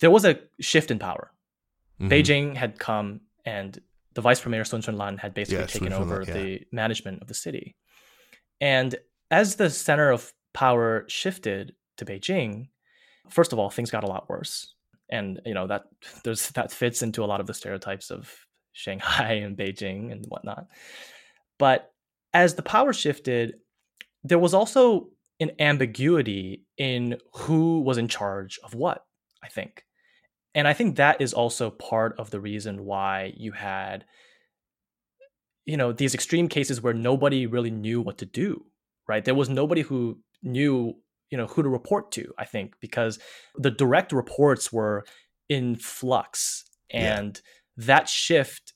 [0.00, 1.30] there was a shift in power.
[2.00, 2.12] Mm-hmm.
[2.12, 3.78] Beijing had come and
[4.14, 6.34] the vice premier Sun Chunlan had basically yeah, taken over yeah.
[6.34, 7.76] the management of the city.
[8.60, 8.96] And
[9.30, 12.68] as the center of power shifted to Beijing,
[13.28, 14.74] first of all, things got a lot worse
[15.10, 15.84] and you know that
[16.24, 18.32] there's that fits into a lot of the stereotypes of
[18.72, 20.66] Shanghai and Beijing and whatnot.
[21.58, 21.90] But
[22.32, 23.54] as the power shifted,
[24.22, 25.08] there was also
[25.40, 29.04] an ambiguity in who was in charge of what.
[29.40, 29.84] I think,
[30.52, 34.04] and I think that is also part of the reason why you had
[35.68, 38.64] you know these extreme cases where nobody really knew what to do
[39.06, 40.94] right there was nobody who knew
[41.30, 43.18] you know who to report to i think because
[43.56, 45.04] the direct reports were
[45.48, 46.64] in flux.
[46.90, 47.40] And
[47.76, 47.86] yeah.
[47.86, 48.72] that shift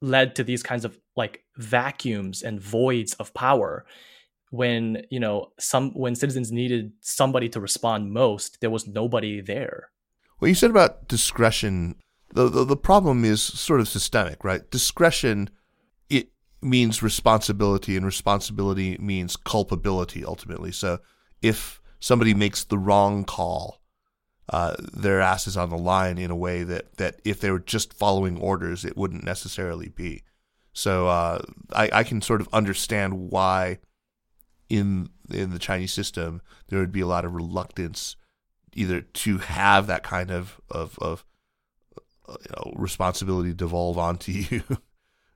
[0.00, 3.84] led to these kinds of like vacuums and voids of power
[4.50, 9.90] when you know some when citizens needed somebody to respond most there was nobody there.
[10.38, 11.96] What you said about discretion.
[12.34, 14.70] The, the, the problem is sort of systemic right?
[14.70, 15.50] Discretion
[16.08, 16.28] it
[16.62, 20.70] means responsibility and responsibility means culpability ultimately.
[20.70, 20.98] So
[21.42, 23.80] if somebody makes the wrong call,
[24.50, 27.58] uh, their ass is on the line in a way that, that if they were
[27.58, 30.22] just following orders, it wouldn't necessarily be.
[30.72, 33.78] So uh, I, I can sort of understand why
[34.68, 38.16] in in the Chinese system there would be a lot of reluctance
[38.74, 41.24] either to have that kind of of, of
[42.28, 44.62] uh, you know, responsibility devolve onto you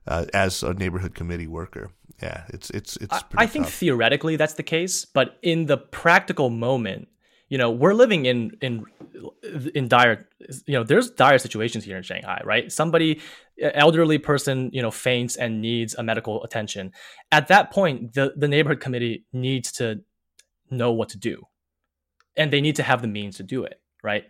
[0.07, 1.91] uh, as a neighborhood committee worker.
[2.21, 3.23] Yeah, it's it's it's.
[3.35, 7.07] I think theoretically that's the case, but in the practical moment,
[7.53, 8.83] you know we're living in in
[9.75, 10.27] in dire
[10.65, 13.21] you know there's dire situations here in shanghai right somebody
[13.61, 16.91] elderly person you know faints and needs a medical attention
[17.31, 20.01] at that point the the neighborhood committee needs to
[20.71, 21.43] know what to do
[22.35, 24.25] and they need to have the means to do it right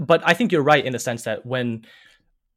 [0.00, 1.84] but i think you're right in the sense that when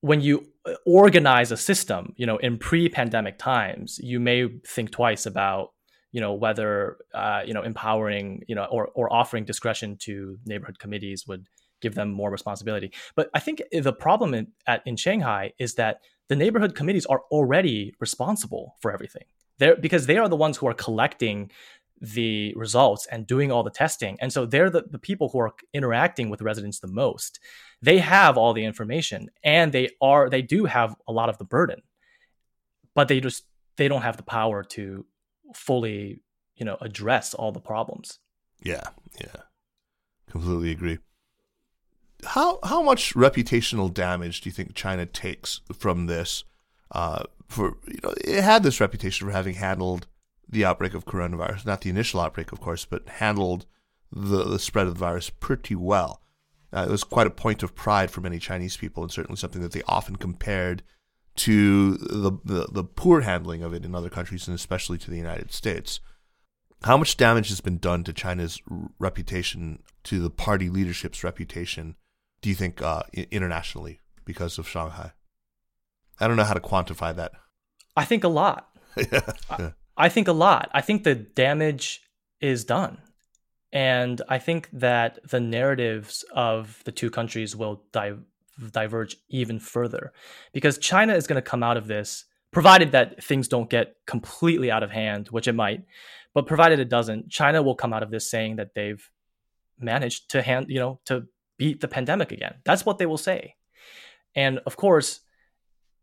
[0.06, 5.26] when you uh, organize a system you know in pre-pandemic times you may think twice
[5.26, 5.72] about
[6.12, 10.80] you know whether uh, you know empowering you know or or offering discretion to neighborhood
[10.80, 11.46] committees would
[11.82, 12.92] give them more responsibility.
[13.16, 17.22] But I think the problem in, at, in Shanghai is that the neighborhood committees are
[17.32, 19.26] already responsible for everything.
[19.60, 21.52] They're because they are the ones who are collecting
[22.02, 24.18] the results and doing all the testing.
[24.20, 27.40] And so they're the, the people who are interacting with residents the most.
[27.82, 31.44] They have all the information and they are they do have a lot of the
[31.44, 31.82] burden.
[32.94, 33.46] But they just
[33.78, 35.06] they don't have the power to
[35.54, 36.20] fully,
[36.56, 38.20] you know, address all the problems.
[38.64, 38.88] Yeah,
[39.20, 39.44] yeah.
[40.30, 41.00] Completely agree.
[42.24, 46.44] How how much reputational damage do you think China takes from this?
[46.92, 50.08] Uh, for you know, it had this reputation for having handled
[50.48, 53.66] the outbreak of coronavirus, not the initial outbreak, of course, but handled
[54.12, 56.22] the, the spread of the virus pretty well.
[56.74, 59.62] Uh, it was quite a point of pride for many Chinese people, and certainly something
[59.62, 60.84] that they often compared
[61.36, 65.18] to the, the, the poor handling of it in other countries, and especially to the
[65.18, 66.00] United States.
[66.84, 68.62] How much damage has been done to China's
[69.00, 71.96] reputation, to the party leadership's reputation,
[72.42, 75.14] do you think, uh, internationally because of Shanghai?
[76.20, 77.32] I don't know how to quantify that.
[77.98, 78.70] I think a lot.
[78.98, 79.32] yeah.
[79.50, 80.70] I, I think a lot.
[80.74, 82.04] I think the damage
[82.40, 83.00] is done.
[83.76, 88.14] And I think that the narratives of the two countries will di-
[88.72, 90.14] diverge even further
[90.54, 94.72] because China is going to come out of this, provided that things don't get completely
[94.72, 95.84] out of hand, which it might,
[96.34, 99.12] but provided it doesn't, China will come out of this saying that they've
[99.78, 102.56] managed to hand, you know, to beat the pandemic again.
[102.64, 103.56] That's what they will say.
[104.36, 105.20] And of course,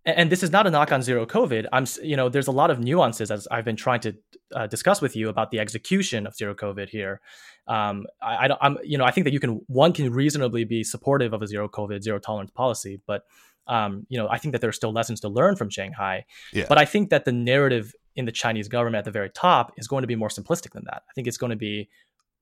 [0.04, 1.68] and this is not a knock on zero COVID.
[1.72, 4.16] I'm, you know, there's a lot of nuances as I've been trying to
[4.54, 7.20] uh, discuss with you about the execution of zero COVID here.
[7.66, 10.84] Um, I, I am you know, I think that you can one can reasonably be
[10.84, 13.24] supportive of a zero COVID, zero tolerance policy, but
[13.66, 16.24] um, you know, I think that there are still lessons to learn from Shanghai.
[16.52, 16.66] Yeah.
[16.68, 19.86] But I think that the narrative in the Chinese government at the very top is
[19.86, 21.02] going to be more simplistic than that.
[21.08, 21.88] I think it's going to be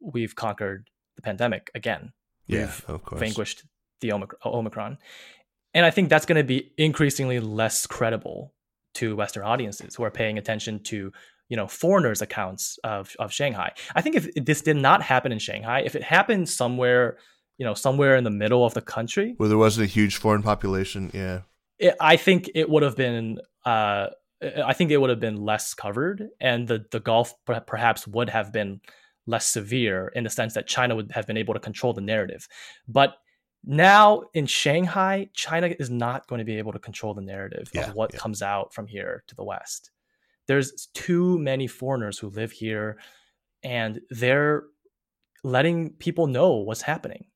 [0.00, 2.12] we've conquered the pandemic again.
[2.46, 3.20] Yeah, we've of course.
[3.20, 3.64] vanquished
[4.00, 4.12] the
[4.44, 4.98] Omicron.
[5.74, 8.54] And I think that's going to be increasingly less credible
[8.94, 11.12] to Western audiences who are paying attention to
[11.50, 13.72] you know foreigners' accounts of of Shanghai.
[13.94, 17.18] I think if this did not happen in Shanghai, if it happened somewhere
[17.58, 20.42] you know somewhere in the middle of the country where there wasn't a huge foreign
[20.42, 21.40] population, yeah,
[21.78, 23.38] it, I think it would have been.
[23.66, 24.06] Uh,
[24.64, 28.52] I think it would have been less covered, and the the Gulf perhaps would have
[28.52, 28.80] been
[29.26, 32.48] less severe in the sense that China would have been able to control the narrative.
[32.88, 33.16] But
[33.64, 37.88] now in Shanghai, China is not going to be able to control the narrative yeah,
[37.88, 38.18] of what yeah.
[38.18, 39.90] comes out from here to the West.
[40.50, 42.98] There's too many foreigners who live here
[43.62, 44.64] and they're
[45.44, 47.26] letting people know what's happening.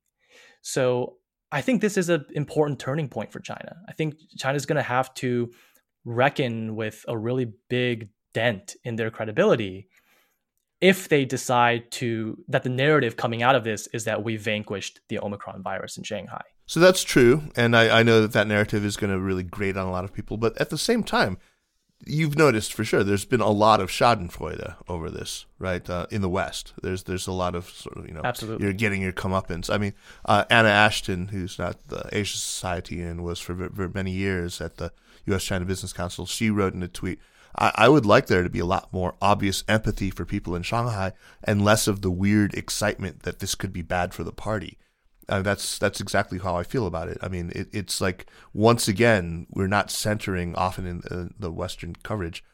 [0.63, 1.19] So
[1.53, 3.77] I think this is an important turning point for China.
[3.89, 5.53] I think China's going to have to
[6.05, 9.87] reckon with a really big dent in their credibility
[10.81, 14.99] if they decide to that the narrative coming out of this is that we vanquished
[15.09, 16.43] the Omicron virus in Shanghai.
[16.67, 19.77] So that's true, and I, I know that that narrative is going to really grate
[19.77, 20.37] on a lot of people.
[20.37, 21.39] But at the same time,
[22.07, 25.89] you've noticed for sure there's been a lot of Schadenfreude over this, right?
[25.89, 28.73] Uh, in the West, there's there's a lot of sort of you know, absolutely, you're
[28.73, 29.73] getting your comeuppance.
[29.73, 34.13] I mean, uh, Anna Ashton, who's not the Asia Society and was for, for many
[34.13, 34.93] years at the
[35.27, 35.45] U.S.
[35.45, 37.19] China Business Council, she wrote in a tweet
[37.57, 40.63] I, I would like there to be a lot more obvious empathy for people in
[40.63, 41.13] Shanghai
[41.43, 44.79] and less of the weird excitement that this could be bad for the party.
[45.29, 47.19] Uh, that's that's exactly how I feel about it.
[47.23, 51.95] I mean, it, it's like once again we're not centering often in uh, the Western
[52.03, 52.45] coverage.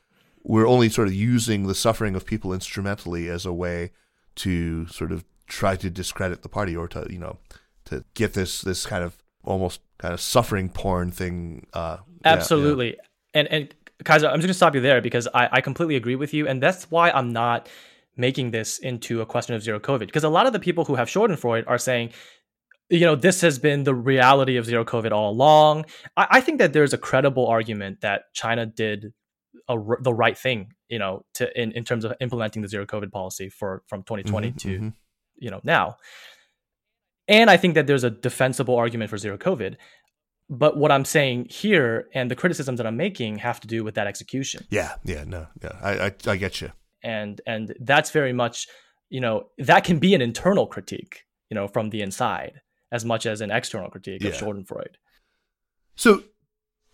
[0.43, 3.91] We're only sort of using the suffering of people instrumentally as a way
[4.37, 7.39] to sort of try to discredit the party or to you know
[7.87, 11.67] to get this this kind of almost kind of suffering porn thing.
[11.73, 13.41] Uh, Absolutely, yeah, yeah.
[13.41, 16.33] and and Kaiser, I'm just gonna stop you there because I, I completely agree with
[16.33, 17.69] you, and that's why I'm not
[18.17, 20.01] making this into a question of zero COVID.
[20.01, 22.11] Because a lot of the people who have shortened Schadenfreude are saying,
[22.91, 25.87] you know, this has been the reality of zero COVID all along.
[26.17, 29.13] I, I think that there's a credible argument that China did
[29.69, 33.13] a, the right thing, you know, to in, in terms of implementing the zero COVID
[33.13, 34.89] policy for from 2020 mm-hmm, to mm-hmm.
[35.37, 35.97] you know now.
[37.29, 39.77] And I think that there's a defensible argument for zero COVID.
[40.49, 43.95] But what I'm saying here and the criticisms that I'm making have to do with
[43.95, 44.67] that execution.
[44.69, 46.73] Yeah, yeah, no, yeah, I, I, I get you.
[47.05, 48.67] And and that's very much,
[49.11, 51.21] you know, that can be an internal critique.
[51.51, 52.61] you know, from the inside
[52.93, 54.31] as much as an external critique yeah.
[54.31, 54.97] of Schadenfreude.
[55.97, 56.25] So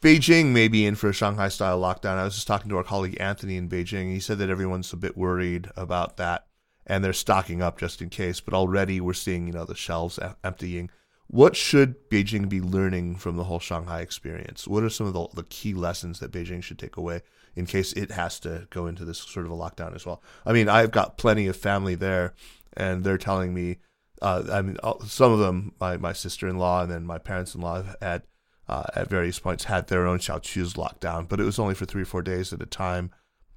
[0.02, 2.16] Beijing may be in for a Shanghai style lockdown.
[2.16, 4.12] I was just talking to our colleague Anthony in Beijing.
[4.12, 6.46] He said that everyone's a bit worried about that
[6.86, 8.40] and they're stocking up just in case.
[8.40, 10.90] But already we're seeing, you know, the shelves emptying.
[11.28, 14.68] What should Beijing be learning from the whole Shanghai experience?
[14.68, 17.22] What are some of the, the key lessons that Beijing should take away
[17.56, 20.22] in case it has to go into this sort of a lockdown as well?
[20.44, 22.34] I mean, I've got plenty of family there,
[22.76, 23.78] and they're telling me,
[24.22, 27.54] uh, I mean, some of them, my, my sister in law and then my parents
[27.54, 28.22] in law had
[28.68, 31.84] uh, at various points had their own xiaoqus locked down, but it was only for
[31.84, 33.10] three or four days at a time.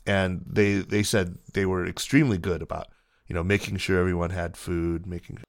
[0.05, 2.87] And they they said they were extremely good about
[3.27, 5.39] you know making sure everyone had food, making.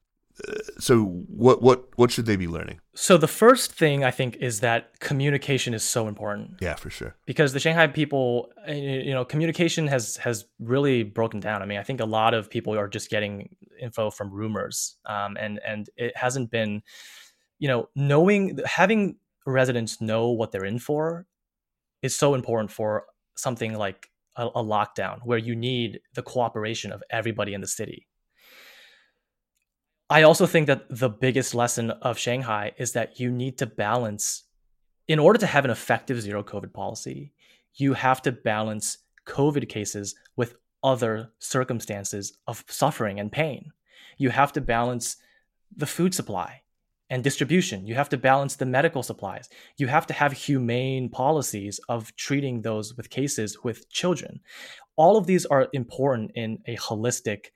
[0.78, 2.80] So what what what should they be learning?
[2.95, 6.57] So the first thing I think is that communication is so important.
[6.61, 7.14] Yeah, for sure.
[7.26, 11.62] Because the Shanghai people, uh, you know, communication has has really broken down.
[11.62, 15.36] I mean, I think a lot of people are just getting info from rumors, um,
[15.38, 16.82] and and it hasn't been,
[17.59, 19.16] you know, knowing having
[19.47, 21.26] residents know what they're in for
[22.03, 23.05] is so important for
[23.36, 28.07] something like a, a lockdown where you need the cooperation of everybody in the city.
[30.12, 34.42] I also think that the biggest lesson of Shanghai is that you need to balance,
[35.06, 37.32] in order to have an effective zero COVID policy,
[37.74, 43.70] you have to balance COVID cases with other circumstances of suffering and pain.
[44.18, 45.16] You have to balance
[45.76, 46.62] the food supply
[47.08, 47.86] and distribution.
[47.86, 49.48] You have to balance the medical supplies.
[49.76, 54.40] You have to have humane policies of treating those with cases with children.
[54.96, 57.46] All of these are important in a holistic,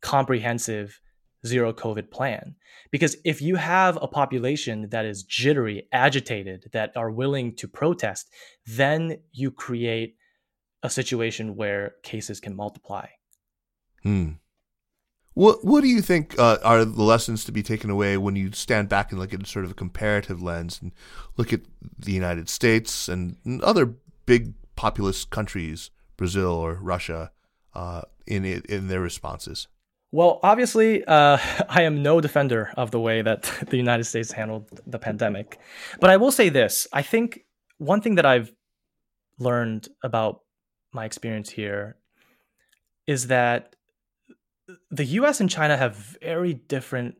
[0.00, 1.00] comprehensive
[1.46, 2.56] zero COVID plan.
[2.90, 8.30] Because if you have a population that is jittery, agitated, that are willing to protest,
[8.66, 10.16] then you create
[10.82, 13.06] a situation where cases can multiply.
[14.02, 14.32] Hmm.
[15.32, 18.52] What What do you think uh, are the lessons to be taken away when you
[18.52, 20.92] stand back and look at sort of a comparative lens and
[21.36, 21.62] look at
[21.98, 23.94] the United States and other
[24.26, 27.32] big populous countries, Brazil or Russia,
[27.74, 29.66] uh, in in their responses?
[30.14, 31.38] Well, obviously, uh,
[31.68, 35.58] I am no defender of the way that the United States handled the pandemic,
[35.98, 37.40] but I will say this: I think
[37.78, 38.52] one thing that I've
[39.40, 40.42] learned about
[40.92, 41.96] my experience here
[43.08, 43.74] is that
[44.92, 47.16] the US and China have very different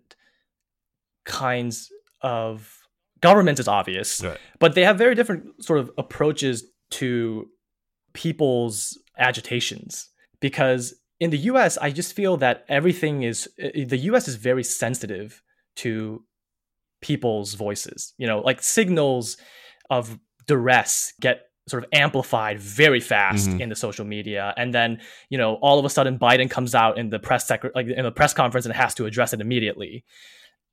[1.24, 1.90] kinds
[2.20, 2.78] of
[3.20, 4.38] governments, is obvious, right.
[4.60, 7.50] but they have very different sort of approaches to
[8.12, 14.36] people's agitations because in the US I just feel that everything is the US is
[14.36, 15.42] very sensitive
[15.76, 16.24] to
[17.00, 18.14] people's voices.
[18.18, 19.36] You know, like signals
[19.90, 23.60] of duress get sort of amplified very fast mm-hmm.
[23.60, 25.00] in the social media and then
[25.30, 28.04] you know all of a sudden biden comes out in the press sec- like in
[28.04, 30.04] the press conference and has to address it immediately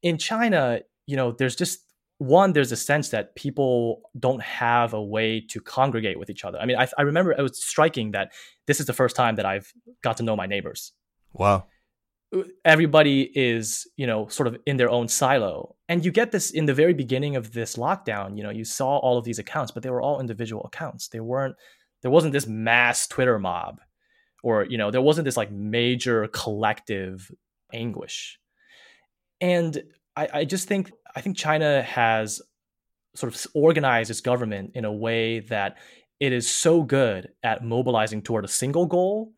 [0.04, 1.80] in china you know there's just
[2.22, 6.60] one there's a sense that people don't have a way to congregate with each other.
[6.60, 8.32] I mean i, I remember it was striking that
[8.68, 10.92] this is the first time that i've got to know my neighbors.
[11.34, 11.66] Wow.
[12.64, 15.76] Everybody is you know sort of in their own silo.
[15.90, 19.00] And you get this in the very beginning of this lockdown you know you saw
[19.00, 21.08] all of these accounts but they were all individual accounts.
[21.08, 21.56] They weren't
[22.04, 23.82] there wasn't this mass twitter mob
[24.44, 27.32] or you know there wasn't this like major collective
[27.74, 28.40] anguish.
[29.40, 29.82] And
[30.16, 32.42] i, I just think i think china has
[33.16, 35.78] sort of organized its government in a way that
[36.20, 39.34] it is so good at mobilizing toward a single goal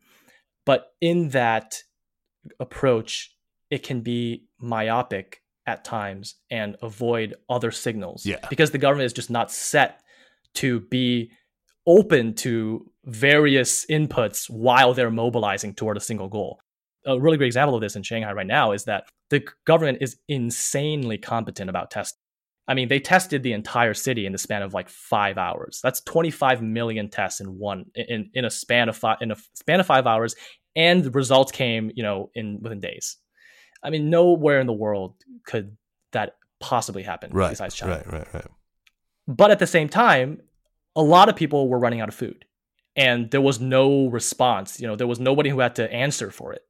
[0.64, 1.82] but in that
[2.60, 3.34] approach,
[3.70, 8.26] it can be myopic at times and avoid other signals.
[8.26, 8.38] Yeah.
[8.50, 10.00] Because the government is just not set
[10.54, 11.30] to be
[11.86, 16.60] open to various inputs while they're mobilizing toward a single goal.
[17.06, 20.16] A really great example of this in Shanghai right now is that the government is
[20.28, 22.18] insanely competent about testing.
[22.66, 25.80] I mean, they tested the entire city in the span of like five hours.
[25.82, 29.80] That's 25 million tests in one in, in a span of five in a span
[29.80, 30.34] of five hours,
[30.74, 33.18] and the results came, you know, in within days.
[33.82, 35.76] I mean, nowhere in the world could
[36.12, 37.96] that possibly happen right, besides China.
[37.96, 38.46] Right, right, right.
[39.28, 40.40] But at the same time,
[40.96, 42.46] a lot of people were running out of food,
[42.96, 44.80] and there was no response.
[44.80, 46.62] You know, there was nobody who had to answer for it.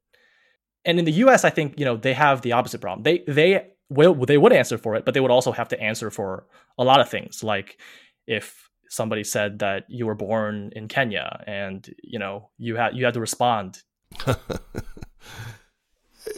[0.84, 3.02] And in the U.S., I think you know they have the opposite problem.
[3.02, 6.10] They they will they would answer for it, but they would also have to answer
[6.10, 6.46] for
[6.78, 7.78] a lot of things, like
[8.26, 13.04] if somebody said that you were born in Kenya and you know you had you
[13.04, 13.82] had to respond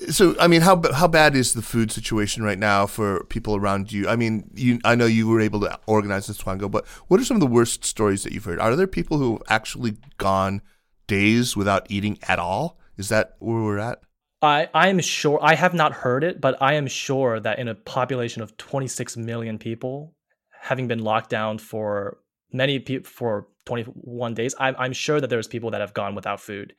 [0.08, 3.92] so I mean, how how bad is the food situation right now for people around
[3.92, 4.08] you?
[4.08, 7.24] I mean, you I know you were able to organize this tuangou, but what are
[7.24, 8.60] some of the worst stories that you've heard?
[8.60, 10.62] Are there people who have actually gone
[11.06, 12.78] days without eating at all?
[12.96, 14.00] Is that where we're at?
[14.46, 17.74] I am sure I have not heard it, but I am sure that in a
[17.74, 20.14] population of 26 million people,
[20.60, 22.18] having been locked down for
[22.52, 26.40] many people for 21 days, I'm I'm sure that there's people that have gone without
[26.40, 26.74] food.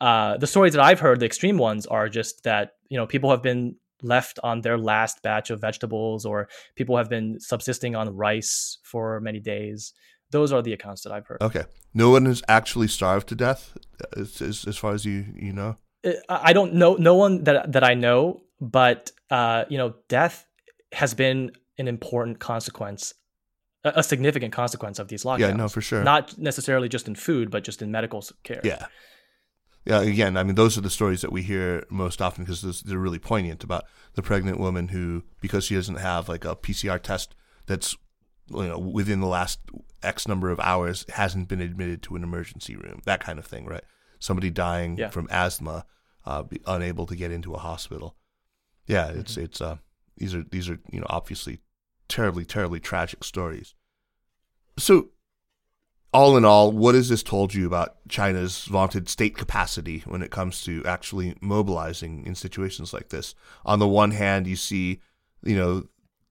[0.00, 3.30] Uh, the stories that I've heard, the extreme ones, are just that you know people
[3.30, 8.16] have been left on their last batch of vegetables, or people have been subsisting on
[8.16, 9.92] rice for many days.
[10.30, 11.42] Those are the accounts that I've heard.
[11.42, 13.76] Okay, no one has actually starved to death,
[14.16, 15.76] as, as, as far as you you know.
[16.04, 20.46] Uh, I don't know no one that that I know, but uh, you know, death
[20.92, 23.14] has been an important consequence,
[23.84, 25.40] a, a significant consequence of these lockdowns.
[25.40, 26.02] Yeah, no, for sure.
[26.02, 28.60] Not necessarily just in food, but just in medical care.
[28.64, 28.86] Yeah,
[29.84, 32.98] yeah, again, I mean, those are the stories that we hear most often because they're
[32.98, 33.84] really poignant about
[34.14, 37.34] the pregnant woman who, because she doesn't have like a PCR test
[37.66, 37.96] that's
[38.50, 39.60] you know within the last
[40.02, 43.64] X number of hours, hasn't been admitted to an emergency room, that kind of thing,
[43.64, 43.84] right?
[44.20, 45.08] Somebody dying yeah.
[45.08, 45.86] from asthma,
[46.24, 48.14] uh, unable to get into a hospital.
[48.86, 49.44] Yeah, it's mm-hmm.
[49.44, 49.78] it's uh,
[50.16, 51.58] these are these are you know obviously
[52.08, 53.74] terribly terribly tragic stories.
[54.78, 55.08] So
[56.12, 60.30] all in all, what has this told you about China's vaunted state capacity when it
[60.30, 63.34] comes to actually mobilizing in situations like this?
[63.64, 65.00] On the one hand, you see,
[65.42, 65.84] you know,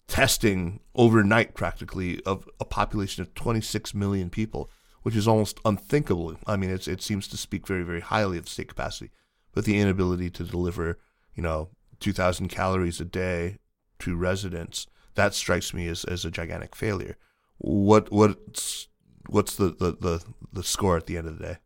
[0.08, 4.70] testing overnight practically of a population of 26 million people,
[5.04, 6.36] which is almost unthinkable.
[6.46, 9.12] I mean, it seems to speak very, very highly of state capacity,
[9.54, 11.00] but the inability to deliver,
[11.36, 11.70] you know,
[12.00, 13.58] 2,000 calories a day
[14.00, 17.18] to residents, that strikes me as, as a gigantic failure.
[17.58, 18.88] What what's
[19.28, 20.24] what's the, the, the,
[20.54, 21.58] the score at the end of the day?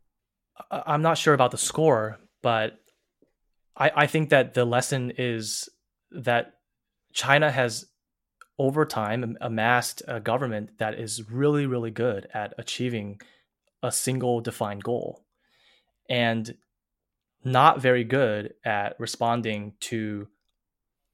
[0.70, 2.78] I'm not sure about the score, but
[3.76, 5.68] I, I think that the lesson is
[6.10, 6.54] that
[7.12, 7.86] China has
[8.58, 13.20] over time amassed a government that is really, really good at achieving
[13.82, 15.24] a single defined goal
[16.08, 16.56] and
[17.44, 20.28] not very good at responding to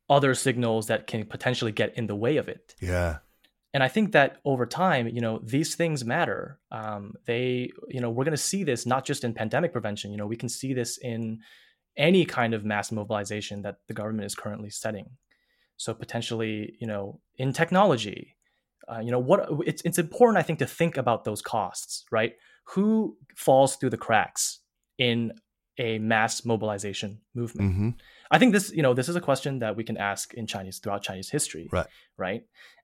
[0.08, 2.74] other signals that can potentially get in the way of it.
[2.80, 3.18] Yeah
[3.72, 6.58] and I think that over time, you know, these things matter.
[6.72, 10.10] Um, they, you know, we're going to see this not just in pandemic prevention.
[10.10, 11.40] You know, we can see this in
[11.96, 15.10] any kind of mass mobilization that the government is currently setting.
[15.76, 18.36] So potentially, you know, in technology,
[18.90, 22.32] uh, you know, what it's it's important, I think, to think about those costs, right?
[22.74, 24.60] Who falls through the cracks
[24.98, 25.32] in
[25.78, 27.72] a mass mobilization movement?
[27.72, 27.90] Mm-hmm.
[28.30, 30.78] I think this, you know, this is a question that we can ask in Chinese
[30.78, 31.86] throughout Chinese history, right?
[32.16, 32.42] Right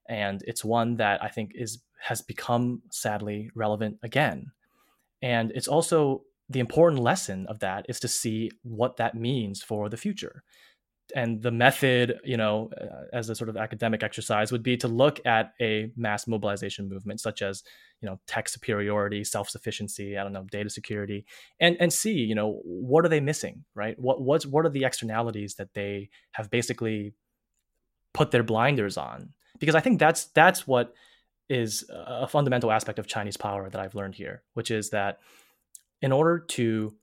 [0.08, 4.52] and it's one that I think is has become sadly relevant again.
[5.22, 9.88] And it's also the important lesson of that is to see what that means for
[9.88, 10.44] the future.
[11.14, 14.88] And the method, you know, uh, as a sort of academic exercise would be to
[14.88, 17.62] look at a mass mobilization movement such as,
[18.00, 21.24] you know, tech superiority, self-sufficiency, I don't know, data security,
[21.60, 23.98] and and see, you know, what are they missing, right?
[23.98, 27.14] What what's what are the externalities that they have basically
[28.12, 30.94] put their blinders on because I think that's that's what
[31.48, 35.20] is a fundamental aspect of Chinese power that I've learned here, which is that
[36.02, 36.94] in order to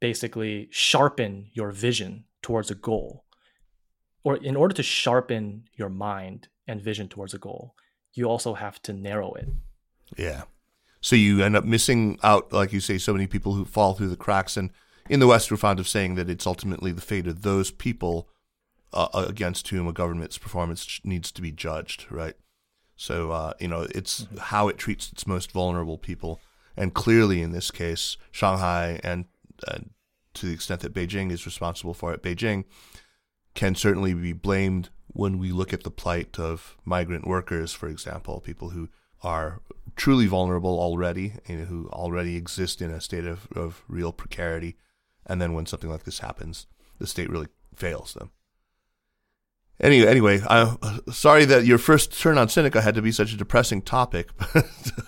[0.00, 3.24] basically sharpen your vision towards a goal,
[4.24, 7.74] or in order to sharpen your mind and vision towards a goal,
[8.12, 9.48] you also have to narrow it.
[10.16, 10.42] Yeah.
[11.00, 14.08] So you end up missing out, like you say, so many people who fall through
[14.08, 14.56] the cracks.
[14.56, 14.70] And
[15.08, 18.28] in the West, we're fond of saying that it's ultimately the fate of those people
[18.92, 22.34] uh, against whom a government's performance needs to be judged, right?
[22.96, 24.36] So uh, you know, it's mm-hmm.
[24.36, 26.40] how it treats its most vulnerable people,
[26.76, 29.24] and clearly in this case, Shanghai and,
[29.66, 29.90] and
[30.34, 32.64] to the extent that Beijing is responsible for it, Beijing
[33.54, 38.40] can certainly be blamed when we look at the plight of migrant workers, for example,
[38.40, 38.88] people who
[39.22, 39.60] are
[39.96, 44.76] truly vulnerable already, know, who already exist in a state of, of real precarity.
[45.26, 46.66] And then when something like this happens,
[46.98, 48.30] the state really fails them.
[49.80, 50.78] Anyway, anyway, I'm
[51.10, 54.28] sorry that your first turn on Sinica had to be such a depressing topic.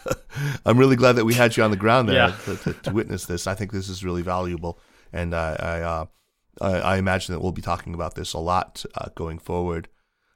[0.04, 0.24] But
[0.64, 2.36] I'm really glad that we had you on the ground there yeah.
[2.46, 3.46] to, to, to, witness this.
[3.46, 4.78] I think this is really valuable,
[5.12, 6.06] and I I, uh,
[6.60, 9.88] I, I imagine that we'll be talking about this a lot uh, going forward.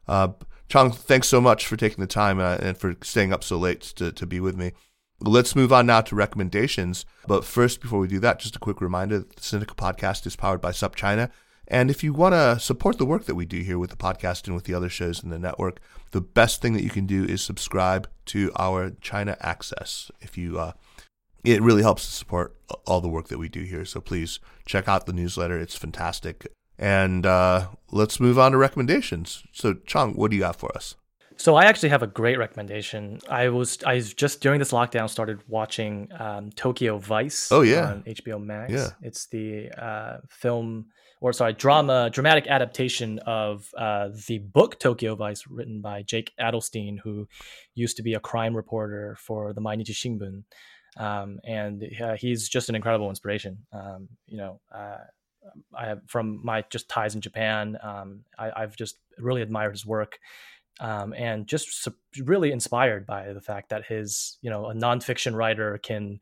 [0.08, 0.28] Uh,
[0.68, 3.82] Chang, thanks so much for taking the time uh, and for staying up so late
[3.82, 4.72] to, to be with me.
[5.20, 7.06] Let's move on now to recommendations.
[7.26, 10.36] But first, before we do that, just a quick reminder: that the Sinica podcast is
[10.36, 11.30] powered by SupChina.
[11.68, 14.46] And if you want to support the work that we do here with the podcast
[14.46, 15.80] and with the other shows in the network,
[16.12, 20.10] the best thing that you can do is subscribe to our China Access.
[20.20, 20.72] If you, uh,
[21.46, 23.84] it really helps to support all the work that we do here.
[23.84, 26.46] So please check out the newsletter; it's fantastic.
[26.78, 29.44] And uh, let's move on to recommendations.
[29.52, 30.96] So, Chang, what do you have for us?
[31.38, 33.20] So I actually have a great recommendation.
[33.30, 37.52] I was I just during this lockdown started watching um, Tokyo Vice.
[37.52, 38.72] Oh yeah, on HBO Max.
[38.72, 40.86] Yeah, it's the uh, film
[41.20, 46.98] or sorry, drama, dramatic adaptation of uh, the book Tokyo Vice, written by Jake Adelstein,
[47.02, 47.26] who
[47.74, 50.44] used to be a crime reporter for the Mainichi Shimbun.
[50.96, 53.58] Um, and uh, he's just an incredible inspiration.
[53.72, 54.98] Um, you know, uh,
[55.74, 57.78] I have from my just ties in Japan.
[57.82, 60.18] Um, I, have just really admired his work,
[60.80, 61.94] um, and just su-
[62.24, 66.18] really inspired by the fact that his, you know, a nonfiction writer can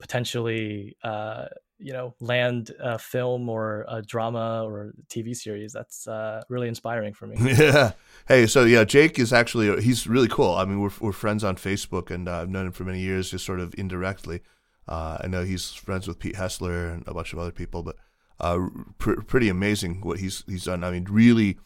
[0.00, 1.46] potentially uh,
[1.84, 5.72] you know land a film or a drama or a TV series.
[5.72, 7.36] That's uh, really inspiring for me.
[7.54, 7.92] Yeah.
[8.26, 10.54] Hey, so yeah, Jake is actually he's really cool.
[10.54, 13.30] I mean, we're we're friends on Facebook, and uh, I've known him for many years,
[13.30, 14.40] just sort of indirectly.
[14.88, 17.96] Uh, I know he's friends with Pete Hessler and a bunch of other people, but
[18.40, 18.66] uh,
[18.98, 20.82] pr- pretty amazing what he's he's done.
[20.82, 21.58] I mean, really,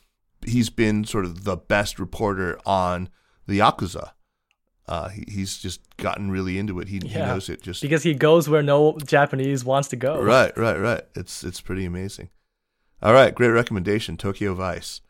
[0.45, 3.09] he's been sort of the best reporter on
[3.47, 4.11] the Yakuza
[4.89, 6.89] uh, he, he's just gotten really into it.
[6.89, 7.09] He, yeah.
[7.09, 10.21] he, knows it just because he goes where no Japanese wants to go.
[10.21, 11.03] Right, right, right.
[11.15, 12.31] It's it's pretty amazing.
[13.03, 15.03] All right, great recommendation, Tokyo Vice.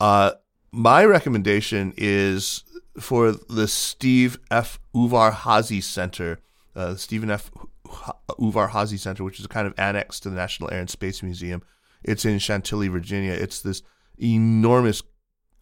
[0.00, 0.32] Uh,
[0.72, 2.64] my recommendation is
[2.98, 4.80] for the Steve F.
[4.94, 6.40] Udvar-Hazy Center,
[6.74, 7.50] uh, Stephen F.
[7.86, 11.62] Udvar-Hazy Center, which is a kind of annex to the National Air and Space Museum.
[12.02, 13.32] It's in Chantilly, Virginia.
[13.32, 13.82] It's this
[14.18, 15.02] enormous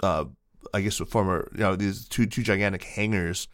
[0.03, 0.27] uh,
[0.75, 3.49] I guess former you know these two two gigantic hangars.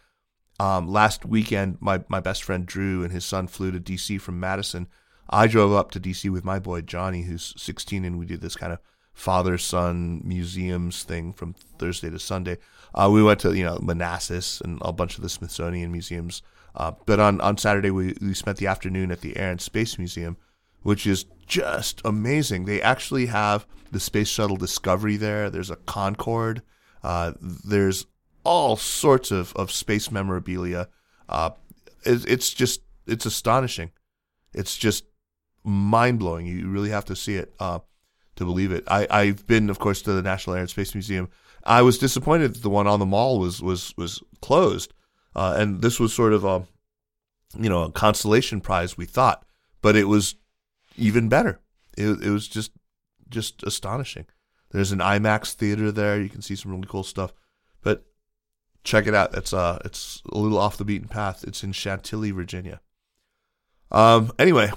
[0.60, 4.38] Um, last weekend, my my best friend Drew and his son flew to DC from
[4.38, 4.88] Madison.
[5.28, 8.56] I drove up to DC with my boy Johnny, who's 16, and we did this
[8.56, 8.78] kind of
[9.14, 12.58] father son museums thing from Thursday to Sunday.
[12.94, 16.42] Uh, we went to you know Manassas and a bunch of the Smithsonian museums.
[16.76, 19.96] Uh, but on, on Saturday we, we spent the afternoon at the Air and Space
[19.96, 20.36] Museum,
[20.82, 22.64] which is just amazing.
[22.64, 25.50] They actually have the Space Shuttle Discovery there.
[25.50, 26.62] There's a Concorde.
[27.04, 28.06] Uh, there's
[28.44, 30.88] all sorts of, of space memorabilia.
[31.28, 31.50] Uh,
[32.04, 33.90] it, it's just it's astonishing.
[34.54, 35.04] It's just
[35.62, 36.46] mind blowing.
[36.46, 37.80] You really have to see it uh,
[38.36, 38.84] to believe it.
[38.88, 41.28] I, I've been, of course, to the National Air and Space Museum.
[41.64, 44.94] I was disappointed that the one on the mall was was was closed,
[45.36, 46.66] uh, and this was sort of a
[47.58, 49.44] you know a consolation prize we thought,
[49.82, 50.36] but it was
[50.96, 51.60] even better.
[51.98, 52.72] It, it was just
[53.28, 54.26] just astonishing.
[54.74, 56.20] There's an IMAX theater there.
[56.20, 57.32] You can see some really cool stuff.
[57.80, 58.04] But
[58.82, 59.32] check it out.
[59.32, 61.44] It's uh it's a little off the beaten path.
[61.46, 62.80] It's in Chantilly, Virginia.
[63.92, 64.72] Um anyway,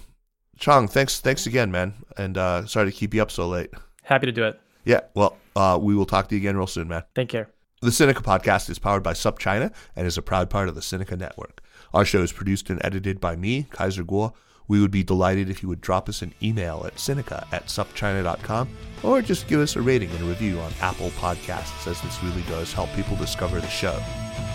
[0.59, 1.95] Chang, thanks thanks again, man.
[2.15, 3.71] And uh sorry to keep you up so late.
[4.03, 4.61] Happy to do it.
[4.85, 7.01] Yeah, well, uh we will talk to you again real soon, man.
[7.15, 7.49] Take care.
[7.81, 11.17] The Sinica podcast is powered by SupChina and is a proud part of the Sinica
[11.17, 11.61] network.
[11.91, 14.33] Our show is produced and edited by me, Kaiser Kuo.
[14.68, 18.70] We would be delighted if you would drop us an email at Sinica at supchina.com
[19.03, 22.41] or just give us a rating and a review on Apple Podcasts, as this really
[22.43, 23.97] does help people discover the show.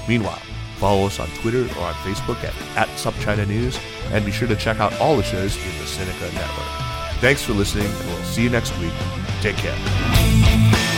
[0.09, 0.43] Meanwhile,
[0.79, 3.79] follow us on Twitter or on Facebook at, at SupChina News,
[4.11, 7.21] and be sure to check out all the shows in the Sinica Network.
[7.21, 8.93] Thanks for listening, and we'll see you next week.
[9.41, 10.92] Take care.